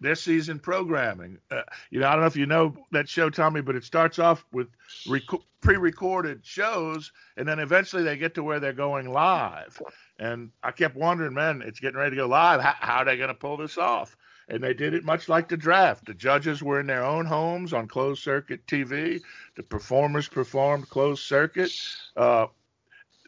their 0.01 0.15
season 0.15 0.59
programming. 0.59 1.37
Uh, 1.51 1.61
you 1.91 2.01
know, 2.01 2.09
I 2.09 2.13
don't 2.13 2.23
know 2.23 2.27
if 2.27 2.37
you 2.37 2.47
know 2.47 2.75
that 2.93 3.07
show, 3.07 3.29
Tommy, 3.29 3.61
but 3.61 3.77
it 3.77 3.85
starts 3.85 4.19
off 4.19 4.47
with 4.51 4.69
rec- 5.07 5.43
pre-recorded 5.61 6.41
shows, 6.43 7.13
and 7.37 7.47
then 7.47 7.59
eventually 7.59 8.03
they 8.03 8.17
get 8.17 8.35
to 8.37 8.43
where 8.43 8.61
they're 8.61 8.73
going 8.73 9.13
live. 9.13 9.79
And 10.19 10.53
I 10.63 10.71
kept 10.71 10.97
wondering, 10.97 11.35
man, 11.35 11.61
it's 11.61 11.79
getting 11.79 11.99
ready 11.99 12.17
to 12.17 12.23
go 12.23 12.29
live. 12.29 12.63
How, 12.63 12.77
how 12.79 12.97
are 13.01 13.05
they 13.05 13.19
going 13.19 13.29
to 13.29 13.35
pull 13.35 13.59
this 13.59 13.77
off? 13.77 14.17
And 14.49 14.63
they 14.63 14.73
did 14.73 14.95
it 14.95 15.05
much 15.05 15.29
like 15.29 15.49
the 15.51 15.57
draft. 15.59 16.07
The 16.07 16.15
judges 16.15 16.63
were 16.63 16.81
in 16.81 16.87
their 16.87 17.05
own 17.05 17.27
homes 17.27 17.75
on 17.75 17.89
closed 17.89 18.23
circuit 18.23 18.67
TV. 18.67 19.21
The 19.55 19.63
performers 19.65 20.29
performed 20.29 20.89
closed 20.89 21.25
circuit. 21.25 21.73
Uh, 22.17 22.47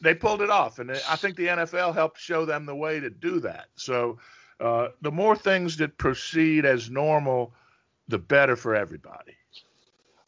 they 0.03 0.15
pulled 0.15 0.43
it 0.43 0.51
off, 0.51 0.79
and 0.79 0.91
I 0.91 1.17
think 1.17 1.37
the 1.37 1.47
NFL 1.47 1.95
helped 1.95 2.21
show 2.21 2.45
them 2.45 2.67
the 2.67 2.75
way 2.75 3.01
to 3.01 3.11
do 3.11 3.41
that. 3.41 3.67
So 3.77 4.19
uh, 4.61 4.89
the 5.03 5.13
more 5.13 5.37
things 5.37 5.77
that 5.77 5.99
proceed 5.99 6.65
as 6.65 6.91
normal, 6.91 7.55
the 8.09 8.19
better 8.19 8.57
for 8.57 8.75
everybody. 8.75 9.37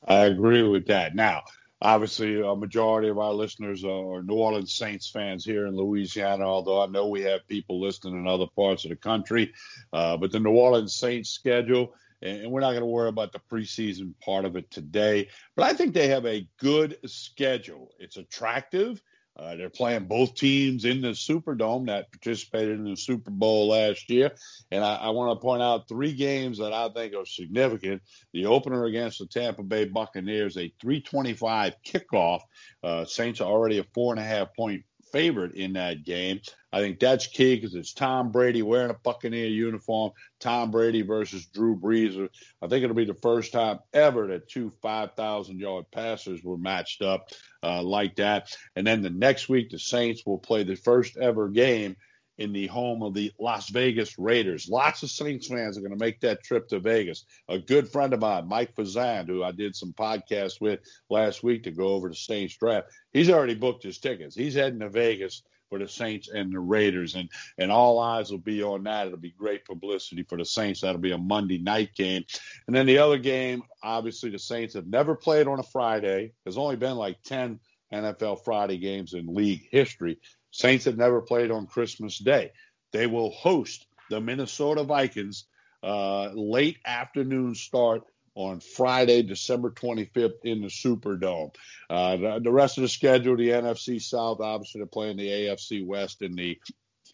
I 0.07 0.27
agree 0.27 0.62
with 0.62 0.87
that. 0.87 1.15
Now, 1.15 1.43
obviously, 1.83 2.41
a 2.41 2.55
majority 2.55 3.09
of 3.09 3.19
our 3.19 3.33
listeners 3.33 3.85
are 3.85 4.23
New 4.23 4.35
Orleans 4.35 4.73
Saints 4.73 5.11
fans 5.11 5.45
here 5.45 5.67
in 5.67 5.77
Louisiana, 5.77 6.45
although 6.45 6.83
I 6.83 6.87
know 6.87 7.09
we 7.09 7.23
have 7.23 7.47
people 7.49 7.81
listening 7.81 8.15
in 8.15 8.27
other 8.27 8.47
parts 8.55 8.85
of 8.85 8.91
the 8.91 8.97
country. 8.97 9.53
Uh, 9.93 10.17
but 10.17 10.33
the 10.33 10.41
New 10.41 10.53
Orleans 10.53 10.95
Saints 10.95 11.31
schedule, 11.31 11.95
and 12.23 12.50
we're 12.50 12.61
not 12.61 12.71
going 12.71 12.81
to 12.81 12.87
worry 12.87 13.09
about 13.09 13.33
the 13.33 13.41
preseason 13.50 14.12
part 14.21 14.45
of 14.45 14.57
it 14.57 14.71
today, 14.71 15.29
but 15.57 15.65
I 15.65 15.73
think 15.73 15.93
they 15.93 16.09
have 16.09 16.27
a 16.27 16.47
good 16.59 16.99
schedule. 17.07 17.93
It's 17.99 18.17
attractive. 18.17 19.03
Uh, 19.40 19.56
they're 19.56 19.70
playing 19.70 20.04
both 20.04 20.35
teams 20.35 20.85
in 20.85 21.00
the 21.00 21.09
Superdome 21.09 21.87
that 21.87 22.12
participated 22.12 22.78
in 22.78 22.85
the 22.85 22.97
Super 22.97 23.30
Bowl 23.30 23.68
last 23.68 24.11
year. 24.11 24.32
And 24.70 24.85
I, 24.85 24.97
I 24.97 25.09
want 25.11 25.38
to 25.38 25.42
point 25.42 25.62
out 25.62 25.88
three 25.88 26.12
games 26.12 26.59
that 26.59 26.75
I 26.75 26.90
think 26.90 27.14
are 27.14 27.25
significant. 27.25 28.02
The 28.35 28.47
opener 28.47 28.85
against 28.85 29.18
the 29.18 29.26
Tampa 29.26 29.62
Bay 29.62 29.87
Buccaneers, 29.87 30.59
a 30.59 30.73
325 30.80 31.75
kickoff. 31.87 32.40
Uh, 32.85 33.06
Saints 33.06 33.40
are 33.40 33.50
already 33.50 33.78
a 33.78 33.85
four 33.94 34.12
and 34.12 34.20
a 34.20 34.25
half 34.25 34.54
point 34.54 34.85
favorite 35.12 35.55
in 35.55 35.75
that 35.75 36.05
game. 36.05 36.40
I 36.73 36.81
think 36.81 37.00
that's 37.00 37.26
key 37.26 37.57
because 37.57 37.75
it's 37.75 37.93
Tom 37.93 38.31
Brady 38.31 38.62
wearing 38.62 38.90
a 38.90 38.95
Buccaneer 38.95 39.49
uniform. 39.49 40.12
Tom 40.38 40.71
Brady 40.71 41.02
versus 41.02 41.47
Drew 41.47 41.76
Brees. 41.76 42.29
I 42.62 42.67
think 42.69 42.85
it'll 42.85 42.95
be 42.95 43.05
the 43.05 43.14
first 43.14 43.52
time 43.52 43.81
ever 43.93 44.29
that 44.29 44.49
two 44.49 44.73
5,000 44.83 45.59
yard 45.59 45.87
passers 45.90 46.45
were 46.45 46.59
matched 46.59 47.02
up 47.02 47.31
uh, 47.62 47.83
like 47.83 48.17
that. 48.17 48.57
And 48.76 48.87
then 48.87 49.02
the 49.02 49.11
next 49.11 49.49
week, 49.49 49.71
the 49.71 49.79
Saints 49.79 50.25
will 50.25 50.38
play 50.38 50.62
the 50.62 50.76
first 50.76 51.17
ever 51.17 51.49
game 51.49 51.97
in 52.40 52.54
the 52.54 52.66
home 52.66 53.02
of 53.02 53.12
the 53.12 53.30
Las 53.38 53.68
Vegas 53.68 54.18
Raiders. 54.18 54.66
Lots 54.68 55.02
of 55.02 55.11
Saints 55.11 55.47
fans 55.47 55.76
are 55.76 55.82
going 55.82 55.92
to 55.92 56.04
make 56.04 56.20
that 56.20 56.42
trip 56.42 56.68
to 56.68 56.80
Vegas. 56.80 57.26
A 57.49 57.59
good 57.59 57.87
friend 57.87 58.14
of 58.14 58.20
mine, 58.20 58.49
Mike 58.49 58.75
Fazan, 58.75 59.26
who 59.26 59.44
I 59.44 59.52
did 59.52 59.76
some 59.76 59.92
podcasts 59.92 60.59
with 60.59 60.80
last 61.11 61.42
week 61.42 61.64
to 61.64 61.70
go 61.70 61.88
over 61.88 62.09
the 62.09 62.14
Saints 62.14 62.56
draft, 62.56 62.88
he's 63.12 63.28
already 63.28 63.54
booked 63.54 63.82
his 63.82 63.99
tickets. 63.99 64.35
He's 64.35 64.54
heading 64.54 64.80
to 64.80 64.88
Vegas 64.88 65.42
for 65.68 65.78
the 65.78 65.87
Saints 65.87 66.28
and 66.28 66.50
the 66.50 66.59
Raiders, 66.59 67.14
and 67.14 67.28
and 67.59 67.70
all 67.70 68.00
eyes 68.00 68.30
will 68.30 68.38
be 68.38 68.62
on 68.62 68.85
that. 68.85 69.06
It'll 69.06 69.18
be 69.18 69.35
great 69.38 69.64
publicity 69.64 70.25
for 70.25 70.37
the 70.37 70.44
Saints. 70.44 70.80
That'll 70.80 71.00
be 71.00 71.12
a 71.12 71.18
Monday 71.18 71.59
night 71.59 71.94
game, 71.94 72.25
and 72.66 72.75
then 72.75 72.87
the 72.87 72.99
other 72.99 73.18
game. 73.18 73.62
Obviously, 73.82 74.30
the 74.30 74.38
Saints 74.38 74.75
have 74.75 74.87
never 74.87 75.14
played 75.14 75.47
on 75.47 75.61
a 75.61 75.62
Friday. 75.62 76.32
There's 76.44 76.59
only 76.59 76.76
been 76.76 76.97
like 76.97 77.23
ten 77.23 77.61
NFL 77.92 78.44
Friday 78.44 78.78
games 78.78 79.14
in 79.14 79.35
league 79.35 79.68
history. 79.70 80.18
Saints 80.50 80.85
have 80.85 80.97
never 80.97 81.20
played 81.20 81.50
on 81.50 81.66
Christmas 81.66 82.18
Day. 82.18 82.52
They 82.92 83.06
will 83.06 83.30
host 83.30 83.87
the 84.09 84.20
Minnesota 84.20 84.82
Vikings 84.82 85.44
uh, 85.82 86.30
late 86.35 86.78
afternoon 86.85 87.54
start 87.54 88.02
on 88.35 88.61
Friday, 88.61 89.23
December 89.23 89.70
25th 89.70 90.44
in 90.44 90.62
the 90.62 90.68
Superdome. 90.68 91.54
Uh, 91.88 92.16
the, 92.16 92.40
the, 92.44 92.52
rest 92.52 92.78
of 92.78 92.82
the 92.82 92.88
schedule, 92.88 93.37
the 93.37 93.49
NFC 93.49 94.00
South, 94.00 94.40
obviously 94.40 94.80
they're 94.80 94.87
playing 94.87 95.16
the 95.16 95.28
AFC 95.28 95.85
West 95.85 96.23
in 96.23 96.35
the 96.35 96.59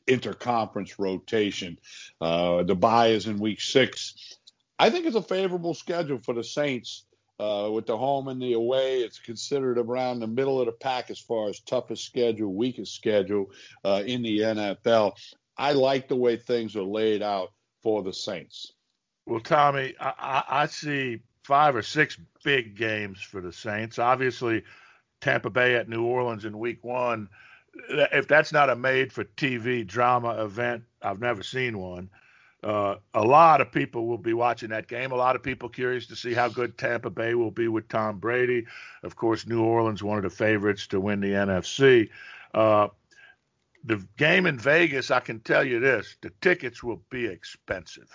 interconference 0.06 0.95
rotation. 0.99 1.78
Uh, 2.21 2.62
the 2.62 2.75
bye 2.75 3.09
is 3.09 3.26
in 3.26 3.38
week 3.38 3.61
six. 3.61 4.37
I 4.78 4.90
think 4.90 5.06
it's 5.06 5.16
a 5.16 5.23
favorable 5.23 5.75
schedule 5.75 6.18
for 6.18 6.35
the 6.35 6.45
Saints. 6.45 7.06
Uh, 7.38 7.69
with 7.71 7.85
the 7.85 7.97
home 7.97 8.28
and 8.28 8.40
the 8.40 8.55
away, 8.55 9.00
it's 9.00 9.19
considered 9.19 9.78
around 9.78 10.21
the 10.21 10.26
middle 10.26 10.59
of 10.59 10.66
the 10.66 10.73
pack 10.73 11.11
as 11.11 11.19
far 11.19 11.49
as 11.49 11.61
toughest 11.61 12.05
schedule, 12.05 12.55
weakest 12.55 12.95
schedule 12.95 13.47
uh, 13.85 14.02
in 14.07 14.23
the 14.23 14.38
NFL. 14.38 15.12
I 15.59 15.73
like 15.73 16.09
the 16.09 16.16
way 16.16 16.37
things 16.37 16.76
are 16.76 16.83
laid 16.83 17.23
out 17.23 17.52
for 17.83 18.02
the 18.02 18.12
Saints. 18.12 18.73
Well, 19.26 19.40
Tommy, 19.40 19.95
I, 20.00 20.45
I 20.49 20.66
see 20.66 21.21
five 21.45 21.76
or 21.76 21.83
six 21.83 22.19
big 22.43 22.76
games 22.76 23.21
for 23.21 23.40
the 23.40 23.52
Saints. 23.52 23.99
Obviously, 23.99 24.62
Tampa 25.21 25.50
Bay 25.50 25.75
at 25.76 25.88
New 25.88 26.05
Orleans 26.05 26.45
in 26.45 26.59
week 26.59 26.83
one. 26.83 27.28
If 27.90 28.26
that's 28.28 28.52
not 28.52 28.71
a 28.71 28.76
made 28.76 29.12
for 29.12 29.25
TV 29.25 29.87
drama 29.87 30.43
event, 30.43 30.85
I've 31.02 31.21
never 31.21 31.43
seen 31.43 31.78
one. 31.78 32.09
Uh, 32.66 32.96
a 33.14 33.23
lot 33.23 33.61
of 33.61 33.70
people 33.70 34.06
will 34.06 34.18
be 34.18 34.32
watching 34.32 34.70
that 34.70 34.88
game. 34.88 35.12
A 35.12 35.16
lot 35.16 35.37
of 35.37 35.42
people 35.42 35.68
curious 35.68 36.06
to 36.08 36.16
see 36.16 36.35
how 36.35 36.49
good 36.49 36.76
Tampa 36.76 37.11
Bay 37.11 37.35
will 37.35 37.50
be 37.52 37.68
with 37.68 37.88
Tom 37.88 38.18
Brady. 38.18 38.66
Of 39.02 39.14
course, 39.14 39.46
New 39.46 39.62
Orleans, 39.62 40.02
one 40.02 40.16
of 40.16 40.25
the 40.25 40.30
favorites 40.30 40.88
to 40.88 41.00
win 41.00 41.20
the 41.20 41.32
NFC. 41.32 42.11
Uh, 42.52 42.88
the 43.85 44.04
game 44.16 44.46
in 44.46 44.58
Vegas, 44.58 45.12
I 45.12 45.20
can 45.20 45.40
tell 45.40 45.62
you 45.62 45.78
this: 45.78 46.16
the 46.23 46.32
tickets 46.40 46.82
will 46.82 47.02
be 47.08 47.26
expensive 47.26 48.11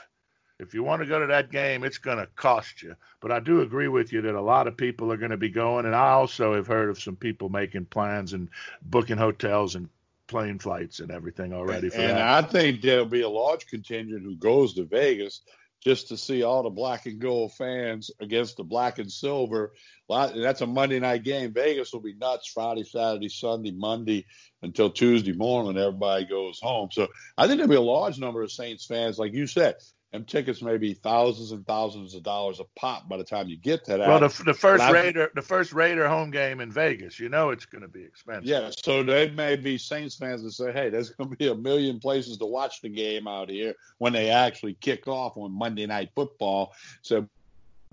if 0.61 0.75
you 0.75 0.83
want 0.83 1.01
to 1.01 1.07
go 1.07 1.19
to 1.19 1.25
that 1.25 1.51
game, 1.51 1.83
it's 1.83 1.97
going 1.97 2.19
to 2.19 2.27
cost 2.35 2.83
you. 2.83 2.95
But 3.19 3.31
I 3.31 3.39
do 3.39 3.61
agree 3.61 3.87
with 3.87 4.13
you 4.13 4.21
that 4.21 4.35
a 4.35 4.41
lot 4.41 4.67
of 4.67 4.77
people 4.77 5.11
are 5.11 5.17
going 5.17 5.31
to 5.31 5.37
be 5.37 5.49
going, 5.49 5.87
and 5.87 5.95
I 5.95 6.09
also 6.09 6.53
have 6.53 6.67
heard 6.67 6.89
of 6.89 7.01
some 7.01 7.15
people 7.15 7.49
making 7.49 7.85
plans 7.85 8.33
and 8.33 8.47
booking 8.83 9.17
hotels 9.17 9.73
and 9.73 9.89
plane 10.31 10.57
flights 10.57 10.99
and 10.99 11.11
everything 11.11 11.53
already 11.53 11.89
for 11.89 11.97
and 11.97 12.17
that. 12.17 12.43
I 12.43 12.47
think 12.47 12.81
there'll 12.81 13.05
be 13.05 13.21
a 13.21 13.29
large 13.29 13.67
contingent 13.67 14.23
who 14.23 14.35
goes 14.35 14.73
to 14.75 14.85
Vegas 14.85 15.41
just 15.83 16.07
to 16.07 16.17
see 16.17 16.41
all 16.41 16.63
the 16.63 16.69
black 16.69 17.05
and 17.05 17.19
gold 17.19 17.53
fans 17.53 18.09
against 18.19 18.57
the 18.57 18.63
black 18.63 18.97
and 18.97 19.11
silver. 19.11 19.73
That's 20.09 20.61
a 20.61 20.67
Monday 20.67 20.99
night 20.99 21.23
game. 21.23 21.53
Vegas 21.53 21.91
will 21.91 22.01
be 22.01 22.13
nuts 22.13 22.47
Friday, 22.47 22.83
Saturday, 22.83 23.29
Sunday, 23.29 23.71
Monday 23.71 24.25
until 24.61 24.89
Tuesday 24.89 25.33
morning. 25.33 25.75
When 25.75 25.83
everybody 25.83 26.25
goes 26.25 26.59
home. 26.59 26.89
So 26.91 27.07
I 27.37 27.47
think 27.47 27.57
there'll 27.57 27.69
be 27.69 27.75
a 27.75 27.81
large 27.81 28.17
number 28.17 28.41
of 28.41 28.51
Saints 28.51 28.85
fans, 28.85 29.19
like 29.19 29.33
you 29.33 29.47
said 29.47 29.75
them 30.11 30.25
tickets 30.25 30.61
may 30.61 30.77
be 30.77 30.93
thousands 30.93 31.51
and 31.53 31.65
thousands 31.65 32.15
of 32.15 32.23
dollars 32.23 32.59
a 32.59 32.65
pop 32.75 33.07
by 33.07 33.15
the 33.15 33.23
time 33.23 33.47
you 33.47 33.55
get 33.55 33.85
to 33.85 33.91
that. 33.91 34.07
Well, 34.07 34.19
the, 34.19 34.43
the 34.43 34.53
first 34.53 34.83
Raider, 34.91 35.31
the 35.35 35.41
first 35.41 35.71
Raider 35.71 36.07
home 36.07 36.31
game 36.31 36.59
in 36.59 36.69
Vegas, 36.69 37.17
you 37.17 37.29
know 37.29 37.51
it's 37.51 37.65
going 37.65 37.81
to 37.81 37.87
be 37.87 38.03
expensive. 38.03 38.45
Yeah, 38.45 38.71
so 38.71 39.03
there 39.03 39.31
may 39.31 39.55
be 39.55 39.77
Saints 39.77 40.15
fans 40.15 40.43
that 40.43 40.51
say, 40.51 40.73
"Hey, 40.73 40.89
there's 40.89 41.11
going 41.11 41.29
to 41.29 41.35
be 41.35 41.47
a 41.47 41.55
million 41.55 41.99
places 41.99 42.37
to 42.37 42.45
watch 42.45 42.81
the 42.81 42.89
game 42.89 43.25
out 43.25 43.49
here 43.49 43.73
when 43.99 44.11
they 44.11 44.29
actually 44.29 44.73
kick 44.75 45.07
off 45.07 45.37
on 45.37 45.51
Monday 45.53 45.85
Night 45.85 46.09
Football." 46.13 46.73
So, 47.01 47.25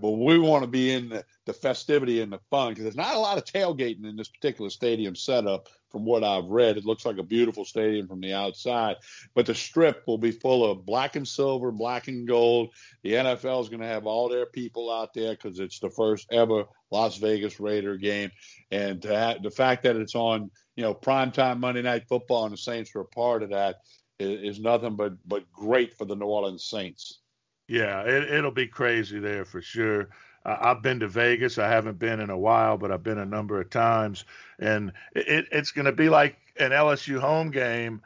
but 0.01 0.11
we 0.11 0.41
want 0.41 0.65
to 0.65 0.69
be 0.69 0.93
in 0.93 1.11
the, 1.11 1.25
the 1.49 1.55
festivity 1.55 2.21
and 2.21 2.31
the 2.31 2.39
fun 2.51 2.69
because 2.69 2.85
there's 2.85 2.95
not 2.95 3.17
a 3.17 3.19
lot 3.19 3.39
of 3.39 3.45
tailgating 3.45 4.05
in 4.05 4.17
this 4.17 4.29
particular 4.29 4.69
stadium 4.69 5.17
setup 5.17 5.71
from 5.91 6.05
what 6.05 6.23
I've 6.23 6.45
read. 6.45 6.77
It 6.77 6.85
looks 6.85 7.07
like 7.07 7.17
a 7.17 7.23
beautiful 7.23 7.65
stadium 7.65 8.07
from 8.07 8.21
the 8.21 8.35
outside, 8.35 8.97
but 9.35 9.47
the 9.47 9.55
strip 9.55 10.03
will 10.07 10.19
be 10.19 10.31
full 10.31 10.71
of 10.71 10.85
black 10.85 11.17
and 11.17 11.27
silver, 11.27 11.73
black 11.73 12.07
and 12.09 12.29
gold. 12.29 12.69
The 13.03 13.15
NFL 13.15 13.63
is 13.63 13.71
going 13.71 13.81
to 13.81 13.87
have 13.87 14.07
all 14.07 14.29
their 14.29 14.45
people 14.45 14.93
out 14.93 15.15
there 15.15 15.33
because 15.33 15.59
it's 15.59 15.79
the 15.79 15.89
first 15.89 16.27
ever 16.31 16.65
Las 16.91 17.17
Vegas 17.17 17.59
Raider 17.59 17.97
game, 17.97 18.31
and 18.71 19.03
have, 19.05 19.43
the 19.43 19.51
fact 19.51 19.85
that 19.85 19.97
it's 19.97 20.15
on, 20.15 20.51
you 20.77 20.83
know, 20.83 20.95
primetime 20.95 21.61
Monday 21.61 21.83
Night 21.83 22.05
Football 22.09 22.45
and 22.45 22.53
the 22.53 22.59
Saints 22.59 22.95
are 22.95 23.01
a 23.01 23.07
part 23.07 23.43
of 23.43 23.51
that 23.51 23.77
is, 24.19 24.57
is 24.57 24.61
nothing 24.61 24.97
but 24.97 25.15
but 25.27 25.51
great 25.51 25.97
for 25.97 26.05
the 26.05 26.15
New 26.15 26.27
Orleans 26.27 26.65
Saints. 26.65 27.21
Yeah, 27.69 28.03
it, 28.03 28.33
it'll 28.33 28.51
be 28.51 28.67
crazy 28.67 29.19
there 29.19 29.45
for 29.45 29.61
sure. 29.61 30.09
I've 30.45 30.83
been 30.83 31.01
to 31.01 31.09
Vegas. 31.09 31.59
I 31.59 31.69
haven't 31.69 31.99
been 31.99 32.21
in 32.21 32.31
a 32.31 32.39
while, 32.39 32.79
but 32.79 32.91
I've 32.91 33.03
been 33.03 33.19
a 33.19 33.27
number 33.27 33.61
of 33.61 33.71
times, 33.71 34.25
and 34.59 34.93
it, 35.15 35.47
it's 35.53 35.73
going 35.73 35.85
to 35.87 35.93
be 35.93 36.09
like 36.09 36.37
an 36.59 36.71
LSU 36.71 37.19
home 37.19 37.51
game. 37.51 38.03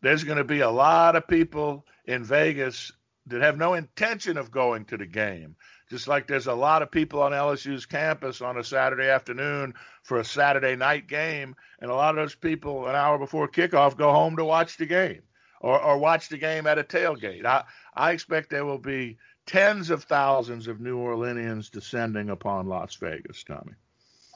There's 0.00 0.24
going 0.24 0.38
to 0.38 0.44
be 0.44 0.60
a 0.60 0.70
lot 0.70 1.16
of 1.16 1.28
people 1.28 1.86
in 2.04 2.24
Vegas 2.24 2.92
that 3.26 3.42
have 3.42 3.56
no 3.56 3.74
intention 3.74 4.36
of 4.36 4.50
going 4.50 4.84
to 4.86 4.96
the 4.96 5.06
game. 5.06 5.56
Just 5.88 6.08
like 6.08 6.26
there's 6.26 6.46
a 6.46 6.54
lot 6.54 6.82
of 6.82 6.90
people 6.90 7.22
on 7.22 7.32
LSU's 7.32 7.86
campus 7.86 8.40
on 8.40 8.58
a 8.58 8.64
Saturday 8.64 9.08
afternoon 9.08 9.74
for 10.02 10.18
a 10.18 10.24
Saturday 10.24 10.76
night 10.76 11.06
game, 11.06 11.54
and 11.80 11.90
a 11.90 11.94
lot 11.94 12.10
of 12.10 12.16
those 12.16 12.34
people 12.34 12.86
an 12.86 12.94
hour 12.94 13.18
before 13.18 13.48
kickoff 13.48 13.96
go 13.96 14.10
home 14.10 14.36
to 14.36 14.44
watch 14.44 14.76
the 14.76 14.86
game 14.86 15.22
or, 15.60 15.80
or 15.80 15.98
watch 15.98 16.28
the 16.28 16.38
game 16.38 16.66
at 16.66 16.78
a 16.78 16.84
tailgate. 16.84 17.44
I, 17.44 17.64
I 17.94 18.12
expect 18.12 18.50
there 18.50 18.64
will 18.64 18.78
be 18.78 19.18
tens 19.46 19.90
of 19.90 20.04
thousands 20.04 20.68
of 20.68 20.80
New 20.80 20.98
Orleanians 20.98 21.70
descending 21.70 22.30
upon 22.30 22.66
Las 22.66 22.94
Vegas, 22.96 23.44
Tommy. 23.44 23.72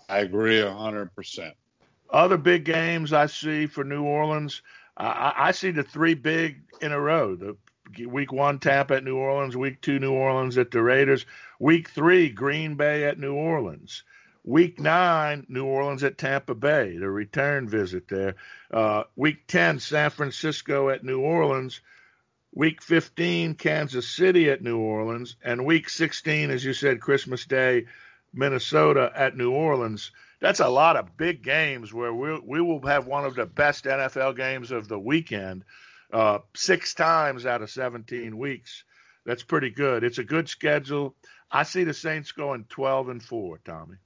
I 0.09 0.19
agree 0.19 0.59
100%. 0.59 1.53
Other 2.11 2.39
big 2.39 2.65
games 2.65 3.13
I 3.13 3.27
see 3.27 3.67
for 3.67 3.85
New 3.85 4.03
Orleans, 4.03 4.63
I, 4.97 5.33
I 5.37 5.51
see 5.51 5.71
the 5.71 5.83
three 5.83 6.15
big 6.15 6.63
in 6.81 6.93
a 6.93 7.01
row. 7.01 7.37
The 7.37 7.57
week 8.07 8.33
one, 8.33 8.59
Tampa 8.59 8.97
at 8.97 9.05
New 9.05 9.17
Orleans. 9.17 9.57
Week 9.57 9.81
two, 9.81 9.99
New 9.99 10.13
Orleans 10.13 10.59
at 10.59 10.71
the 10.71 10.83
Raiders. 10.83 11.27
Week 11.59 11.89
three, 11.91 12.31
Green 12.31 12.77
Bay 12.77 13.05
at 13.05 13.19
New 13.19 13.35
Orleans. 13.35 14.05
Week 14.45 14.81
nine, 14.81 15.45
New 15.49 15.67
Orleans 15.67 16.03
at 16.05 16.17
Tampa 16.17 16.55
Bay, 16.55 16.97
the 16.97 17.11
return 17.11 17.69
visit 17.69 18.09
there. 18.09 18.35
Uh, 18.73 19.05
week 19.15 19.47
10, 19.47 19.79
San 19.79 20.09
Francisco 20.09 20.89
at 20.89 21.05
New 21.05 21.21
Orleans. 21.21 21.83
Week 22.55 22.83
15, 22.83 23.55
Kansas 23.55 24.09
City 24.09 24.51
at 24.51 24.63
New 24.63 24.79
Orleans. 24.79 25.37
And 25.45 25.67
week 25.67 25.89
16, 25.89 26.51
as 26.51 26.65
you 26.65 26.73
said, 26.73 27.01
Christmas 27.01 27.45
Day, 27.45 27.87
Minnesota 28.33 29.13
at 29.15 29.37
New 29.37 29.53
Orleans. 29.53 30.11
that's 30.41 30.61
a 30.61 30.69
lot 30.69 30.97
of 30.97 31.17
big 31.17 31.43
games 31.43 31.93
where 31.93 32.13
we 32.13 32.39
we 32.41 32.61
will 32.61 32.81
have 32.87 33.07
one 33.07 33.25
of 33.25 33.35
the 33.35 33.47
best 33.47 33.85
NFL 33.85 34.37
games 34.37 34.71
of 34.71 34.87
the 34.87 34.99
weekend, 34.99 35.65
uh, 36.13 36.39
six 36.55 36.95
times 36.95 37.47
out 37.47 37.63
of 37.63 37.71
17 37.71 38.37
weeks. 38.37 38.85
That's 39.25 39.43
pretty 39.43 39.71
good. 39.71 40.05
It's 40.05 40.19
a 40.19 40.25
good 40.25 40.49
schedule. 40.49 41.15
I 41.51 41.63
see 41.63 41.85
the 41.85 41.95
Saints 41.95 42.33
going 42.33 42.65
12 42.69 43.09
and 43.09 43.23
four, 43.23 43.59
Tommy. 43.65 43.97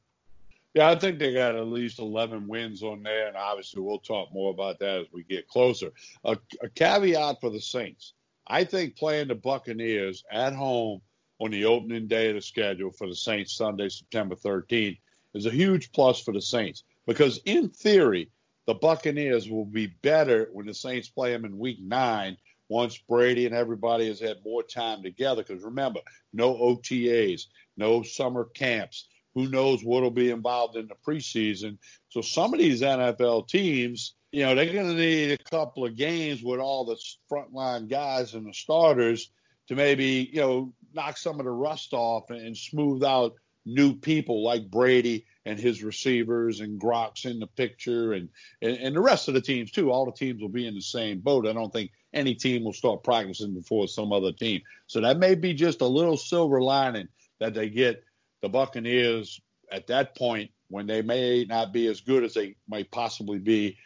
Yeah, 0.75 0.89
I 0.89 0.95
think 0.95 1.19
they 1.19 1.35
got 1.35 1.55
at 1.55 1.67
least 1.67 1.99
11 1.99 2.49
wins 2.49 2.83
on 2.83 3.03
there, 3.03 3.29
and 3.29 3.37
obviously 3.37 3.83
we'll 3.83 3.99
talk 3.99 4.33
more 4.33 4.51
about 4.51 4.79
that 4.79 5.01
as 5.01 5.07
we 5.13 5.23
get 5.23 5.47
closer. 5.47 5.93
A, 6.25 6.39
a 6.63 6.69
caveat 6.71 7.41
for 7.41 7.51
the 7.51 7.61
Saints: 7.61 8.15
I 8.47 8.65
think 8.65 8.97
playing 8.97 9.29
the 9.29 9.35
Buccaneers 9.35 10.25
at 10.31 10.55
home 10.55 11.01
on 11.41 11.51
the 11.51 11.65
opening 11.65 12.07
day 12.07 12.29
of 12.29 12.37
the 12.37 12.43
schedule 12.43 12.91
for 12.91 13.09
the 13.09 13.15
Saints 13.15 13.57
Sunday, 13.57 13.89
September 13.89 14.35
13th, 14.35 14.99
is 15.35 15.47
a 15.47 15.51
huge 15.51 15.93
plus 15.93 16.21
for 16.21 16.33
the 16.33 16.43
Saints 16.43 16.85
because, 17.07 17.41
in 17.45 17.71
theory, 17.71 18.31
the 18.67 18.75
Buccaneers 18.75 19.49
will 19.49 19.65
be 19.65 19.89
better 20.03 20.49
when 20.53 20.67
the 20.67 20.75
Saints 20.75 21.09
play 21.09 21.33
them 21.33 21.45
in 21.45 21.59
Week 21.59 21.79
Nine 21.81 22.37
once 22.69 22.97
Brady 22.97 23.47
and 23.47 23.55
everybody 23.55 24.07
has 24.09 24.21
had 24.21 24.45
more 24.45 24.63
time 24.63 25.03
together. 25.03 25.43
Because 25.43 25.63
remember, 25.63 26.01
no 26.33 26.55
OTAs, 26.55 27.47
no 27.77 28.03
summer 28.03 28.45
camps 28.45 29.09
who 29.35 29.49
knows 29.49 29.83
what'll 29.83 30.11
be 30.11 30.31
involved 30.31 30.77
in 30.77 30.89
the 30.89 30.95
preseason. 31.07 31.79
So 32.09 32.21
some 32.21 32.53
of 32.53 32.61
these 32.61 32.83
NFL 32.83 33.49
teams, 33.49 34.15
you 34.33 34.43
know, 34.43 34.55
they're 34.55 34.73
going 34.73 34.89
to 34.89 34.95
need 34.95 35.33
a 35.33 35.51
couple 35.51 35.85
of 35.85 35.95
games 35.95 36.43
with 36.43 36.59
all 36.59 36.87
the 36.87 36.97
frontline 37.31 37.89
guys 37.89 38.33
and 38.33 38.47
the 38.47 38.55
starters 38.55 39.31
to 39.69 39.75
maybe, 39.77 40.31
you 40.33 40.41
know, 40.41 40.73
knock 40.95 41.19
some 41.19 41.39
of 41.39 41.45
the 41.45 41.51
rust 41.51 41.93
off 41.93 42.31
and 42.31 42.57
smooth 42.57 43.05
out 43.05 43.35
new 43.65 43.95
people 43.95 44.43
like 44.43 44.71
Brady 44.71 45.27
and 45.45 45.59
his 45.59 45.83
receivers 45.83 46.61
and 46.61 46.81
Gronk's 46.81 47.27
in 47.27 47.39
the 47.39 47.47
picture 47.47 48.15
and, 48.15 48.29
and, 48.63 48.77
and 48.79 48.97
the 48.97 49.01
rest 49.01 49.29
of 49.29 49.35
the 49.35 49.41
teams 49.41 49.71
too. 49.71 49.93
All 49.93 50.07
the 50.07 50.13
teams 50.13 50.41
will 50.41 50.49
be 50.49 50.67
in 50.67 50.75
the 50.75 50.81
same 50.81 51.21
boat. 51.21 51.47
I 51.47 51.53
don't 51.53 51.73
think 51.73 51.91
any 52.15 52.35
team 52.35 52.65
will 52.65 52.73
start 52.73 53.05
practicing 53.05 53.55
before 53.55 53.87
some 53.87 54.13
other 54.13 54.33
team. 54.33 54.63
So 54.87 55.01
that 55.03 55.19
may 55.19 55.35
be 55.35 55.53
just 55.53 55.83
a 55.83 55.87
little 55.87 56.17
silver 56.17 56.61
lining 56.61 57.09
that 57.39 57.55
they 57.55 57.69
get 57.69 58.03
the 58.41 58.49
Buccaneers 58.49 59.41
at 59.71 59.87
that 59.89 60.17
point 60.17 60.51
when 60.69 60.87
they 60.87 61.03
may 61.03 61.45
not 61.45 61.73
be 61.73 61.87
as 61.87 62.01
good 62.01 62.25
as 62.25 62.35
they 62.35 62.57
might 62.67 62.91
possibly 62.91 63.39
be 63.39 63.77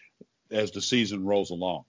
as 0.51 0.71
the 0.71 0.81
season 0.81 1.25
rolls 1.25 1.51
along. 1.51 1.85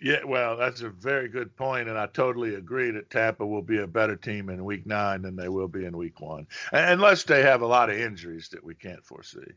Yeah, 0.00 0.24
well, 0.24 0.56
that's 0.56 0.82
a 0.82 0.90
very 0.90 1.28
good 1.28 1.56
point, 1.56 1.88
and 1.88 1.96
I 1.96 2.06
totally 2.06 2.56
agree 2.56 2.90
that 2.90 3.10
Tampa 3.10 3.46
will 3.46 3.62
be 3.62 3.78
a 3.78 3.86
better 3.86 4.16
team 4.16 4.50
in 4.50 4.64
Week 4.64 4.86
Nine 4.86 5.22
than 5.22 5.36
they 5.36 5.48
will 5.48 5.68
be 5.68 5.84
in 5.86 5.96
Week 5.96 6.20
One, 6.20 6.46
unless 6.72 7.24
they 7.24 7.42
have 7.42 7.62
a 7.62 7.66
lot 7.66 7.90
of 7.90 7.98
injuries 7.98 8.48
that 8.50 8.62
we 8.62 8.74
can't 8.74 9.04
foresee. 9.04 9.52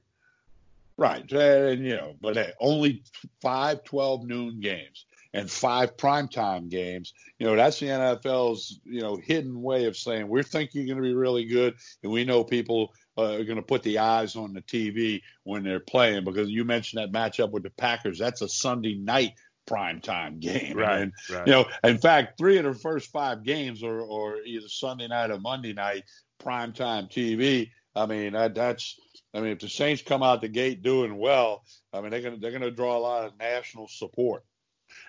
Right, 0.96 1.30
and 1.32 1.86
you 1.86 1.96
know, 1.96 2.16
but 2.22 2.38
hey, 2.38 2.54
only 2.60 3.04
five 3.42 3.84
12 3.84 4.26
noon 4.26 4.60
games 4.62 5.06
and 5.38 5.52
five 5.52 5.96
primetime 5.98 6.68
games. 6.68 7.14
You 7.38 7.46
know, 7.46 7.56
that's 7.56 7.80
the 7.80 7.86
NFL's, 7.86 8.80
you 8.84 9.02
know, 9.02 9.18
hidden 9.18 9.62
way 9.62 9.86
of 9.86 9.96
saying 9.96 10.28
we 10.28 10.42
think 10.42 10.74
you're 10.74 10.88
going 10.88 10.98
to 10.98 11.04
be 11.04 11.14
really 11.14 11.46
good, 11.46 11.76
and 12.02 12.12
we 12.12 12.26
know 12.26 12.44
people 12.44 12.92
uh, 13.20 13.36
are 13.36 13.44
going 13.44 13.58
to 13.58 13.62
put 13.62 13.84
the 13.84 14.00
eyes 14.00 14.36
on 14.36 14.54
the 14.54 14.64
TV 14.64 15.22
when 15.44 15.64
they're 15.64 15.80
playing 15.80 16.24
because 16.24 16.50
you 16.50 16.66
mentioned 16.66 17.04
that 17.04 17.12
matchup 17.12 17.52
with 17.52 17.62
the 17.62 17.70
Packers. 17.70 18.18
That's 18.18 18.42
a 18.42 18.50
Sunday 18.50 18.96
night 18.96 19.34
primetime 19.70 20.40
game. 20.40 20.76
Right, 20.76 21.02
and, 21.02 21.14
right. 21.30 21.46
You 21.46 21.54
know, 21.54 21.66
in 21.84 22.00
fact, 22.00 22.40
three 22.40 22.58
of 22.58 22.64
the 22.64 22.74
first 22.74 23.12
five 23.12 23.44
games 23.44 23.84
are, 23.84 24.02
are 24.02 24.42
either 24.42 24.68
Sunday 24.68 25.08
night 25.08 25.30
or 25.30 25.40
Monday 25.40 25.74
night 25.74 26.06
primetime 26.42 27.12
TV. 27.12 27.70
I 27.96 28.08
mean, 28.08 28.34
that, 28.34 28.56
that's 28.56 29.00
I 29.36 29.42
mean, 29.42 29.52
if 29.52 29.60
the 29.60 29.70
Saints 29.70 30.02
come 30.02 30.24
out 30.24 30.42
the 30.42 30.48
gate 30.48 30.82
doing 30.82 31.16
well, 31.16 31.64
I 31.94 32.02
mean, 32.02 32.10
they're 32.10 32.22
gonna 32.22 32.38
they're 32.38 32.52
gonna 32.52 32.72
draw 32.72 32.98
a 32.98 33.00
lot 33.00 33.26
of 33.26 33.38
national 33.38 33.88
support. 33.88 34.44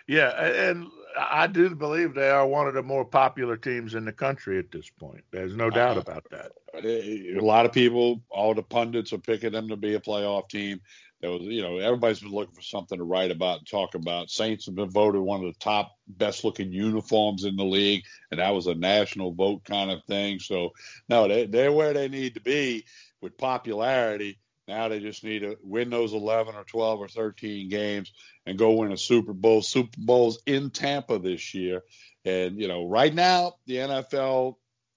Yeah, 0.06 0.30
and 0.30 0.86
I 1.18 1.46
do 1.46 1.74
believe 1.74 2.14
they 2.14 2.30
are 2.30 2.46
one 2.46 2.68
of 2.68 2.74
the 2.74 2.82
more 2.82 3.04
popular 3.04 3.56
teams 3.56 3.94
in 3.94 4.04
the 4.04 4.12
country 4.12 4.58
at 4.58 4.70
this 4.70 4.88
point. 4.88 5.24
There's 5.30 5.54
no 5.54 5.70
doubt 5.70 5.96
uh, 5.96 6.00
about 6.00 6.24
that. 6.30 6.52
A 6.84 7.40
lot 7.40 7.66
of 7.66 7.72
people, 7.72 8.22
all 8.30 8.54
the 8.54 8.62
pundits 8.62 9.12
are 9.12 9.18
picking 9.18 9.52
them 9.52 9.68
to 9.68 9.76
be 9.76 9.94
a 9.94 10.00
playoff 10.00 10.48
team. 10.48 10.80
There 11.20 11.32
was, 11.32 11.42
you 11.42 11.62
know, 11.62 11.78
everybody's 11.78 12.20
been 12.20 12.30
looking 12.30 12.54
for 12.54 12.62
something 12.62 12.96
to 12.96 13.04
write 13.04 13.32
about 13.32 13.58
and 13.58 13.66
talk 13.66 13.96
about. 13.96 14.30
Saints 14.30 14.66
have 14.66 14.76
been 14.76 14.90
voted 14.90 15.20
one 15.20 15.44
of 15.44 15.52
the 15.52 15.58
top 15.58 15.90
best 16.06 16.44
looking 16.44 16.72
uniforms 16.72 17.44
in 17.44 17.56
the 17.56 17.64
league, 17.64 18.04
and 18.30 18.38
that 18.38 18.54
was 18.54 18.68
a 18.68 18.74
national 18.74 19.32
vote 19.32 19.64
kind 19.64 19.90
of 19.90 20.04
thing. 20.04 20.38
So, 20.38 20.70
no, 21.08 21.26
they, 21.26 21.46
they're 21.46 21.72
where 21.72 21.92
they 21.92 22.08
need 22.08 22.34
to 22.34 22.40
be 22.40 22.84
with 23.20 23.36
popularity 23.36 24.38
now 24.68 24.88
they 24.88 25.00
just 25.00 25.24
need 25.24 25.40
to 25.40 25.56
win 25.62 25.90
those 25.90 26.12
11 26.12 26.54
or 26.54 26.64
12 26.64 27.00
or 27.00 27.08
13 27.08 27.70
games 27.70 28.12
and 28.46 28.58
go 28.58 28.72
win 28.72 28.92
a 28.92 28.98
Super 28.98 29.32
Bowl. 29.32 29.62
Super 29.62 29.96
Bowl's 29.98 30.42
in 30.46 30.70
Tampa 30.70 31.18
this 31.18 31.54
year. 31.54 31.82
And, 32.24 32.60
you 32.60 32.68
know, 32.68 32.86
right 32.86 33.12
now 33.12 33.54
the 33.66 33.76
NFL 33.76 34.56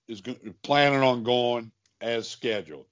is 0.10 0.22
planning 0.62 1.02
on 1.02 1.24
going 1.24 1.72
as 2.02 2.30
scheduled. 2.30 2.86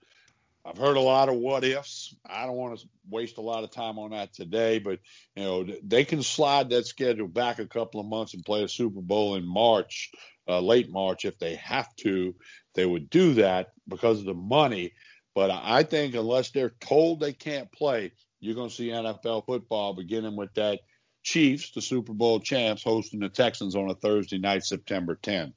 I've 0.66 0.78
heard 0.78 0.98
a 0.98 1.02
lot 1.02 1.30
of 1.30 1.36
what 1.36 1.64
ifs. 1.64 2.16
I 2.26 2.46
don't 2.46 2.56
want 2.56 2.80
to 2.80 2.88
waste 3.10 3.38
a 3.38 3.42
lot 3.42 3.64
of 3.64 3.72
time 3.72 3.98
on 3.98 4.12
that 4.12 4.34
today, 4.34 4.80
but 4.80 5.00
you 5.36 5.44
know 5.44 5.66
they 5.84 6.06
can 6.06 6.22
slide 6.22 6.70
that 6.70 6.86
schedule 6.86 7.28
back 7.28 7.60
a 7.60 7.66
couple 7.66 8.00
of 8.00 8.06
months 8.06 8.34
and 8.34 8.46
play 8.46 8.64
a 8.64 8.68
Super 8.68 9.02
Bowl 9.02 9.36
in 9.36 9.46
March, 9.46 10.12
uh, 10.48 10.60
late 10.60 10.92
March, 10.92 11.26
if 11.26 11.40
they 11.40 11.56
have 11.56 11.94
to. 11.98 12.36
They 12.76 12.86
would 12.86 13.10
do 13.10 13.36
that 13.36 13.70
because 13.88 14.20
of 14.20 14.26
the 14.26 14.34
money. 14.34 14.92
But 15.36 15.52
I 15.52 15.84
think 15.84 16.16
unless 16.16 16.52
they're 16.52 16.74
told 16.82 17.20
they 17.20 17.34
can't 17.34 17.72
play, 17.72 18.12
you're 18.40 18.56
going 18.56 18.70
to 18.70 18.76
see 18.76 18.90
NFL 18.90 19.46
football 19.46 19.94
beginning 19.94 20.36
with 20.36 20.54
that 20.56 20.80
Chiefs, 21.24 21.72
the 21.72 21.82
Super 21.82 22.14
Bowl 22.14 22.40
champs, 22.40 22.84
hosting 22.84 23.20
the 23.20 23.30
Texans 23.30 23.76
on 23.76 23.90
a 23.90 23.96
Thursday 23.96 24.38
night, 24.38 24.64
September 24.64 25.16
10. 25.22 25.54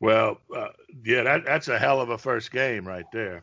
Well, 0.00 0.38
uh, 0.54 0.68
yeah, 1.04 1.24
that, 1.24 1.44
that's 1.44 1.68
a 1.68 1.78
hell 1.78 2.00
of 2.00 2.10
a 2.10 2.18
first 2.18 2.52
game 2.52 2.86
right 2.86 3.06
there. 3.12 3.42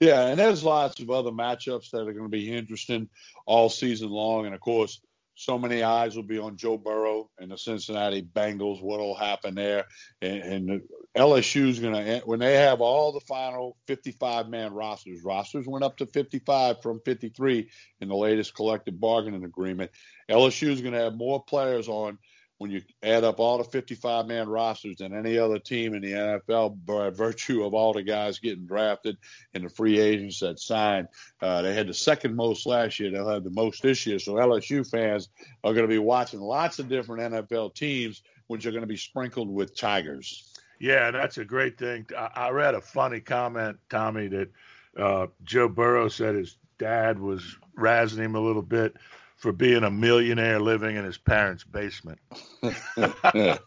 Yeah, 0.00 0.26
and 0.26 0.38
there's 0.38 0.64
lots 0.64 1.00
of 1.00 1.10
other 1.10 1.30
matchups 1.30 1.90
that 1.90 2.06
are 2.06 2.12
going 2.12 2.24
to 2.24 2.28
be 2.28 2.52
interesting 2.52 3.08
all 3.46 3.68
season 3.68 4.10
long. 4.10 4.46
And 4.46 4.54
of 4.54 4.60
course, 4.60 5.00
so 5.34 5.58
many 5.58 5.82
eyes 5.82 6.16
will 6.16 6.24
be 6.24 6.38
on 6.38 6.56
Joe 6.56 6.78
Burrow 6.78 7.30
and 7.38 7.50
the 7.50 7.58
Cincinnati 7.58 8.22
Bengals. 8.22 8.82
What'll 8.82 9.14
happen 9.14 9.54
there? 9.54 9.84
And, 10.22 10.42
and 10.42 10.82
LSU's 11.16 11.78
going 11.78 11.94
to 11.94 12.22
when 12.24 12.40
they 12.40 12.56
have 12.56 12.80
all 12.80 13.12
the 13.12 13.20
final 13.20 13.76
55 13.86 14.48
man 14.48 14.72
rosters. 14.72 15.22
Rosters 15.22 15.66
went 15.66 15.84
up 15.84 15.98
to 15.98 16.06
55 16.06 16.82
from 16.82 17.00
53 17.04 17.68
in 18.00 18.08
the 18.08 18.16
latest 18.16 18.54
collective 18.54 18.98
bargaining 18.98 19.44
agreement. 19.44 19.92
LSU 20.28 20.68
is 20.68 20.80
going 20.80 20.94
to 20.94 21.00
have 21.00 21.14
more 21.14 21.42
players 21.42 21.88
on 21.88 22.18
when 22.58 22.70
you 22.70 22.82
add 23.02 23.24
up 23.24 23.40
all 23.40 23.58
the 23.58 23.64
55 23.64 24.26
man 24.26 24.48
rosters 24.48 24.96
than 24.96 25.14
any 25.14 25.38
other 25.38 25.58
team 25.58 25.94
in 25.94 26.02
the 26.02 26.12
NFL 26.12 26.84
by 26.84 27.10
virtue 27.10 27.64
of 27.64 27.74
all 27.74 27.92
the 27.92 28.02
guys 28.02 28.38
getting 28.38 28.66
drafted 28.66 29.16
and 29.52 29.64
the 29.64 29.68
free 29.68 29.98
agents 29.98 30.40
that 30.40 30.58
signed. 30.58 31.08
Uh, 31.40 31.62
they 31.62 31.74
had 31.74 31.88
the 31.88 31.94
second 31.94 32.34
most 32.34 32.66
last 32.66 32.98
year. 32.98 33.10
They'll 33.10 33.28
have 33.28 33.44
the 33.44 33.50
most 33.50 33.82
this 33.82 34.06
year. 34.06 34.18
So 34.18 34.34
LSU 34.34 34.88
fans 34.88 35.28
are 35.62 35.74
going 35.74 35.84
to 35.84 35.92
be 35.92 35.98
watching 35.98 36.40
lots 36.40 36.78
of 36.78 36.88
different 36.88 37.34
NFL 37.34 37.74
teams, 37.74 38.22
which 38.46 38.66
are 38.66 38.70
going 38.70 38.82
to 38.82 38.88
be 38.88 38.96
sprinkled 38.96 39.50
with 39.50 39.76
Tigers. 39.76 40.53
Yeah, 40.78 41.10
that's 41.10 41.38
a 41.38 41.44
great 41.44 41.78
thing. 41.78 42.06
I, 42.16 42.30
I 42.34 42.50
read 42.50 42.74
a 42.74 42.80
funny 42.80 43.20
comment, 43.20 43.78
Tommy, 43.88 44.28
that 44.28 44.50
uh, 44.98 45.26
Joe 45.44 45.68
Burrow 45.68 46.08
said 46.08 46.34
his 46.34 46.56
dad 46.78 47.18
was 47.18 47.56
razzing 47.78 48.18
him 48.18 48.34
a 48.34 48.40
little 48.40 48.62
bit 48.62 48.96
for 49.36 49.52
being 49.52 49.84
a 49.84 49.90
millionaire 49.90 50.58
living 50.60 50.96
in 50.96 51.04
his 51.04 51.18
parents' 51.18 51.64
basement. 51.64 52.18
yeah, 52.62 53.58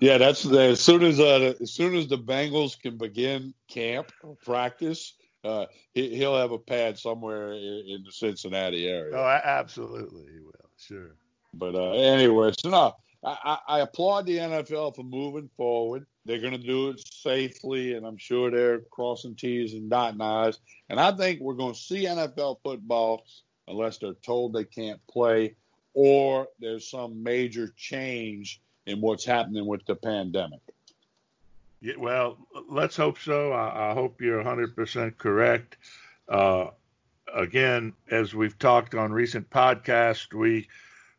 that's 0.00 0.42
the, 0.42 0.68
as 0.72 0.80
soon 0.80 1.02
as 1.02 1.20
uh, 1.20 1.54
as 1.60 1.72
soon 1.72 1.94
as 1.94 2.08
the 2.08 2.16
Bengals 2.16 2.80
can 2.80 2.96
begin 2.96 3.52
camp 3.68 4.12
practice, 4.44 5.14
uh, 5.44 5.66
he, 5.92 6.18
will 6.20 6.38
have 6.38 6.52
a 6.52 6.58
pad 6.58 6.98
somewhere 6.98 7.52
in, 7.52 7.84
in, 7.86 8.02
the 8.04 8.12
Cincinnati 8.12 8.88
area. 8.88 9.16
Oh, 9.16 9.40
absolutely, 9.44 10.24
he 10.32 10.40
will. 10.40 10.70
Sure. 10.78 11.16
But 11.52 11.74
uh, 11.74 11.92
anyway, 11.92 12.52
so 12.58 12.70
no, 12.70 12.96
I, 13.26 13.58
I 13.66 13.80
applaud 13.80 14.26
the 14.26 14.38
NFL 14.38 14.94
for 14.94 15.02
moving 15.02 15.50
forward. 15.56 16.06
They're 16.24 16.40
going 16.40 16.52
to 16.52 16.58
do 16.58 16.90
it 16.90 17.00
safely, 17.12 17.94
and 17.94 18.06
I'm 18.06 18.16
sure 18.16 18.50
they're 18.50 18.78
crossing 18.90 19.34
T's 19.34 19.74
and 19.74 19.90
dotting 19.90 20.20
I's. 20.20 20.58
And 20.88 21.00
I 21.00 21.10
think 21.10 21.40
we're 21.40 21.54
going 21.54 21.74
to 21.74 21.78
see 21.78 22.04
NFL 22.06 22.58
football 22.62 23.24
unless 23.66 23.98
they're 23.98 24.14
told 24.14 24.52
they 24.52 24.64
can't 24.64 25.04
play 25.08 25.56
or 25.92 26.46
there's 26.60 26.88
some 26.88 27.22
major 27.22 27.72
change 27.76 28.60
in 28.86 29.00
what's 29.00 29.24
happening 29.24 29.66
with 29.66 29.84
the 29.86 29.96
pandemic. 29.96 30.60
Yeah, 31.80 31.94
well, 31.98 32.38
let's 32.68 32.96
hope 32.96 33.18
so. 33.18 33.52
I, 33.52 33.90
I 33.90 33.94
hope 33.94 34.20
you're 34.20 34.42
100% 34.42 35.18
correct. 35.18 35.76
Uh, 36.28 36.68
again, 37.34 37.92
as 38.10 38.34
we've 38.34 38.58
talked 38.58 38.94
on 38.94 39.12
recent 39.12 39.48
podcasts, 39.50 40.32
we 40.32 40.68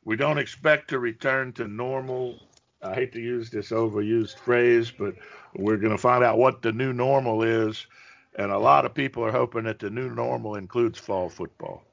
we 0.08 0.16
don't 0.16 0.38
expect 0.38 0.90
to 0.90 1.00
return 1.00 1.52
to 1.52 1.68
normal. 1.68 2.40
I 2.82 2.96
hate 2.96 3.12
to 3.12 3.20
use 3.20 3.50
this 3.50 3.72
overused 3.72 4.38
phrase, 4.38 4.90
but 4.90 5.16
we're 5.54 5.76
going 5.76 5.92
to 5.92 5.98
find 5.98 6.24
out 6.24 6.38
what 6.38 6.62
the 6.62 6.72
new 6.72 6.94
normal 6.94 7.44
is 7.44 7.86
and 8.38 8.52
a 8.52 8.58
lot 8.58 8.86
of 8.86 8.94
people 8.94 9.22
are 9.26 9.32
hoping 9.32 9.64
that 9.64 9.80
the 9.80 9.90
new 9.90 10.10
normal 10.10 10.56
includes 10.56 10.98
fall 10.98 11.28
football. 11.28 11.84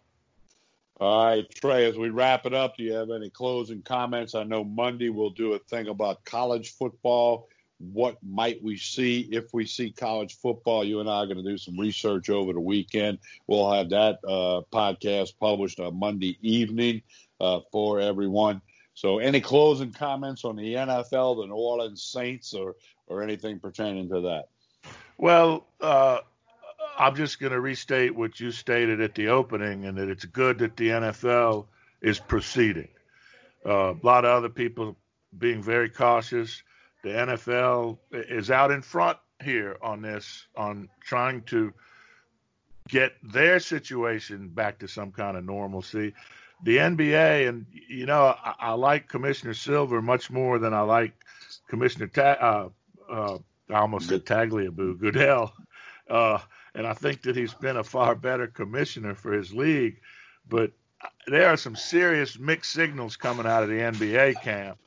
All 1.00 1.26
right, 1.26 1.50
Trey, 1.50 1.86
as 1.86 1.96
we 1.96 2.10
wrap 2.10 2.46
it 2.46 2.54
up, 2.54 2.76
do 2.76 2.84
you 2.84 2.92
have 2.92 3.10
any 3.10 3.30
closing 3.30 3.82
comments? 3.82 4.36
I 4.36 4.44
know 4.44 4.62
Monday 4.62 5.08
we'll 5.08 5.30
do 5.30 5.54
a 5.54 5.58
thing 5.58 5.88
about 5.88 6.24
college 6.24 6.76
football. 6.76 7.48
What 7.78 8.18
might 8.22 8.62
we 8.62 8.76
see 8.76 9.28
if 9.32 9.52
we 9.52 9.66
see 9.66 9.90
college 9.90 10.36
football? 10.36 10.84
You 10.84 11.00
and 11.00 11.10
I 11.10 11.14
are 11.14 11.26
going 11.26 11.42
to 11.42 11.50
do 11.50 11.58
some 11.58 11.78
research 11.78 12.30
over 12.30 12.52
the 12.52 12.60
weekend. 12.60 13.18
We'll 13.48 13.72
have 13.72 13.90
that 13.90 14.20
uh, 14.24 14.62
podcast 14.72 15.36
published 15.40 15.80
on 15.80 15.98
Monday 15.98 16.38
evening 16.40 17.02
uh, 17.40 17.60
for 17.72 18.00
everyone. 18.00 18.60
So, 18.94 19.18
any 19.18 19.40
closing 19.40 19.92
comments 19.92 20.44
on 20.44 20.56
the 20.56 20.74
NFL, 20.74 21.42
the 21.42 21.46
New 21.46 21.54
Orleans 21.54 22.02
Saints, 22.02 22.54
or 22.54 22.76
or 23.06 23.22
anything 23.22 23.58
pertaining 23.58 24.08
to 24.10 24.20
that? 24.22 24.48
Well, 25.18 25.66
uh, 25.80 26.18
I'm 26.98 27.16
just 27.16 27.40
going 27.40 27.52
to 27.52 27.60
restate 27.60 28.14
what 28.14 28.38
you 28.38 28.50
stated 28.52 29.00
at 29.00 29.14
the 29.14 29.28
opening, 29.28 29.84
and 29.84 29.98
that 29.98 30.08
it's 30.08 30.24
good 30.24 30.58
that 30.58 30.76
the 30.76 30.88
NFL 30.88 31.66
is 32.00 32.18
proceeding. 32.18 32.88
Uh, 33.66 33.94
a 33.94 33.96
lot 34.02 34.24
of 34.24 34.30
other 34.30 34.48
people 34.48 34.96
being 35.36 35.62
very 35.62 35.88
cautious. 35.88 36.62
The 37.02 37.10
NFL 37.10 37.98
is 38.12 38.50
out 38.50 38.70
in 38.70 38.82
front 38.82 39.18
here 39.42 39.76
on 39.82 40.02
this, 40.02 40.46
on 40.56 40.88
trying 41.00 41.42
to 41.42 41.72
get 42.88 43.14
their 43.22 43.60
situation 43.60 44.48
back 44.48 44.78
to 44.80 44.88
some 44.88 45.12
kind 45.12 45.36
of 45.36 45.44
normalcy. 45.44 46.14
The 46.64 46.78
NBA, 46.78 47.48
and 47.48 47.66
you 47.70 48.06
know, 48.06 48.34
I, 48.42 48.54
I 48.58 48.72
like 48.72 49.08
Commissioner 49.08 49.54
Silver 49.54 50.02
much 50.02 50.30
more 50.30 50.58
than 50.58 50.74
I 50.74 50.80
like 50.80 51.12
Commissioner 51.68 52.06
Ta- 52.08 52.22
uh, 52.40 53.12
uh, 53.12 53.38
I 53.70 53.74
almost 53.74 54.08
said 54.08 54.24
Tagliabue 54.24 54.98
Goodell. 54.98 55.52
Uh, 56.08 56.38
and 56.74 56.86
I 56.86 56.94
think 56.94 57.22
that 57.22 57.36
he's 57.36 57.54
been 57.54 57.76
a 57.76 57.84
far 57.84 58.14
better 58.14 58.46
commissioner 58.46 59.14
for 59.14 59.32
his 59.32 59.54
league. 59.54 60.00
But 60.48 60.72
there 61.26 61.48
are 61.48 61.56
some 61.56 61.76
serious 61.76 62.38
mixed 62.38 62.72
signals 62.72 63.16
coming 63.16 63.46
out 63.46 63.62
of 63.62 63.68
the 63.68 63.76
NBA 63.76 64.42
camp. 64.42 64.78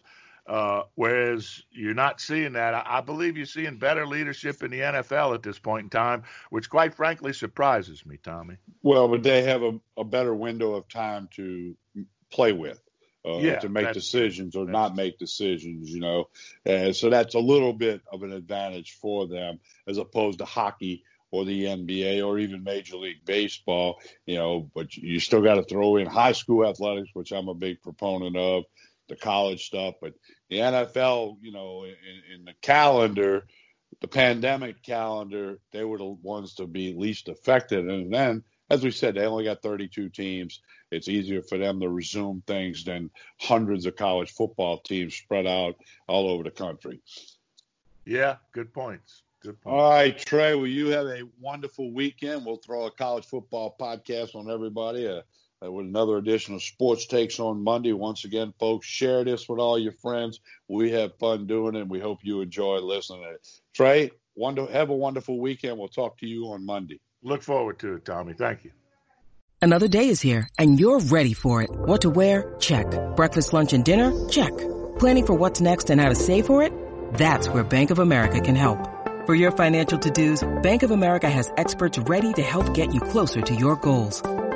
Uh, 0.48 0.84
whereas 0.96 1.64
you're 1.72 1.94
not 1.94 2.22
seeing 2.22 2.54
that. 2.54 2.74
I, 2.74 2.84
I, 2.86 3.02
believe 3.02 3.36
you're 3.36 3.46
seeing 3.46 3.78
better 3.78 4.08
leadership 4.08 4.64
in 4.64 4.72
the 4.72 4.80
NFL 4.80 5.34
at 5.34 5.44
this 5.44 5.60
point 5.60 5.84
in 5.84 5.90
time, 5.90 6.24
which 6.52 6.70
quite 6.70 6.94
frankly 6.94 7.34
surprises 7.34 8.06
me, 8.06 8.18
Tommy. 8.24 8.56
Well, 8.82 9.10
but 9.10 9.24
they 9.24 9.44
have 9.44 9.62
a, 9.62 9.78
a 9.98 10.06
better 10.06 10.34
window 10.34 10.74
of 10.76 10.88
time 10.88 11.28
to 11.36 11.76
play 12.32 12.54
with. 12.54 12.82
Uh, 13.26 13.40
yeah, 13.40 13.60
to 13.60 13.68
make 13.68 13.92
decisions 13.92 14.56
or 14.56 14.66
not 14.66 14.96
make 14.96 15.20
decisions, 15.20 15.90
you 15.90 16.00
know. 16.00 16.30
And 16.66 16.96
so 16.96 17.10
that's 17.10 17.36
a 17.36 17.40
little 17.40 17.74
bit 17.74 18.00
of 18.10 18.24
an 18.24 18.32
advantage 18.32 18.94
for 18.94 19.28
them 19.28 19.60
as 19.86 19.98
opposed 19.98 20.40
to 20.40 20.46
hockey 20.46 21.04
or 21.32 21.44
the 21.44 21.66
NBA 21.66 22.26
or 22.26 22.40
even 22.40 22.64
Major 22.64 22.96
League 22.96 23.26
Baseball, 23.26 24.00
you 24.26 24.36
know, 24.36 24.70
but 24.74 24.96
you 24.96 25.20
still 25.20 25.42
got 25.42 25.56
to 25.56 25.64
throw 25.64 25.98
in 25.98 26.08
high 26.08 26.32
school 26.32 26.66
athletics, 26.66 27.10
which 27.14 27.34
I'm 27.34 27.50
a 27.50 27.54
big 27.54 27.82
proponent 27.82 28.38
of, 28.38 28.64
the 29.08 29.16
college 29.16 29.66
stuff. 29.66 29.96
But 30.02 30.14
the 30.50 30.58
NFL, 30.58 31.38
you 31.42 31.52
know, 31.52 31.84
in, 31.84 32.40
in 32.40 32.46
the 32.46 32.54
calendar, 32.62 33.48
the 34.02 34.08
pandemic 34.08 34.84
calendar, 34.84 35.60
they 35.72 35.84
were 35.84 35.98
the 35.98 36.06
ones 36.06 36.56
to 36.56 36.68
be 36.68 36.94
least 36.94 37.30
affected. 37.30 37.88
And 37.88 38.14
then, 38.14 38.44
as 38.70 38.84
we 38.84 38.92
said, 38.92 39.16
they 39.16 39.26
only 39.26 39.46
got 39.46 39.62
32 39.62 40.10
teams. 40.10 40.62
It's 40.92 41.08
easier 41.08 41.42
for 41.42 41.58
them 41.58 41.80
to 41.82 41.90
resume 41.90 42.44
things 42.46 42.84
than 42.84 43.10
hundreds 43.40 43.86
of 43.86 43.96
college 43.96 44.32
football 44.32 44.80
teams 44.80 45.16
spread 45.16 45.48
out 45.48 45.76
all 46.08 46.30
over 46.30 46.44
the 46.44 46.52
country. 46.52 47.02
Yeah, 48.06 48.38
good 48.54 48.74
points. 48.74 49.24
Good 49.42 49.62
point. 49.62 49.76
All 49.76 49.90
right, 49.90 50.18
Trey. 50.18 50.56
Well, 50.56 50.68
you 50.68 50.88
have 50.88 51.08
a 51.08 51.24
wonderful 51.40 51.92
weekend. 51.92 52.46
We'll 52.46 52.58
throw 52.58 52.86
a 52.86 52.92
college 52.92 53.26
football 53.26 53.76
podcast 53.80 54.36
on 54.36 54.50
everybody 54.50 55.08
uh, 55.08 55.22
uh, 55.64 55.72
with 55.72 55.86
another 55.86 56.18
edition 56.18 56.56
of 56.56 56.64
Sports 56.64 57.08
Takes 57.08 57.40
on 57.40 57.64
Monday. 57.64 57.94
Once 57.94 58.26
again, 58.26 58.54
folks, 58.60 58.86
share 58.86 59.24
this 59.24 59.48
with 59.48 59.60
all 59.60 59.78
your 59.78 59.92
friends. 59.92 60.40
We 60.68 60.92
have 60.92 61.18
fun 61.18 61.48
doing 61.48 61.76
it, 61.76 61.82
and 61.82 61.90
we 61.90 62.00
hope 62.00 62.20
you 62.24 62.42
enjoy 62.42 62.78
listening 62.78 63.24
to 63.24 63.32
it. 63.32 63.48
Trey, 63.74 64.12
wonder, 64.36 64.66
have 64.68 64.90
a 64.90 64.96
wonderful 64.96 65.40
weekend. 65.40 65.78
We'll 65.78 65.88
talk 65.88 66.18
to 66.20 66.28
you 66.28 66.46
on 66.52 66.66
Monday. 66.66 67.00
Look 67.24 67.44
forward 67.44 67.80
to 67.80 67.96
it, 67.96 68.06
Tommy. 68.06 68.34
Thank 68.34 68.64
you. 68.64 68.72
Another 69.62 69.88
day 69.88 70.10
is 70.10 70.22
here, 70.22 70.48
and 70.60 70.80
you're 70.80 71.00
ready 71.00 71.34
for 71.34 71.64
it. 71.64 71.72
What 71.72 72.02
to 72.02 72.12
wear? 72.12 72.56
Check. 72.60 72.86
Breakfast, 73.16 73.54
lunch, 73.54 73.74
and 73.74 73.84
dinner? 73.84 74.30
Check. 74.30 74.56
Planning 75.00 75.26
for 75.26 75.34
what's 75.34 75.62
next 75.62 75.90
and 75.90 76.00
how 76.00 76.10
to 76.10 76.16
save 76.16 76.46
for 76.46 76.62
it? 76.62 76.72
That's 77.16 77.50
where 77.50 77.64
Bank 77.64 77.90
of 77.90 78.00
America 78.00 78.40
can 78.40 78.56
help. 78.56 78.80
For 79.26 79.36
your 79.36 79.52
financial 79.52 79.98
to-dos, 80.00 80.48
Bank 80.62 80.84
of 80.84 80.92
America 80.92 81.30
has 81.30 81.52
experts 81.58 81.98
ready 82.00 82.34
to 82.34 82.42
help 82.42 82.74
get 82.74 82.94
you 82.94 83.02
closer 83.02 83.42
to 83.42 83.56
your 83.56 83.76
goals. 83.76 84.22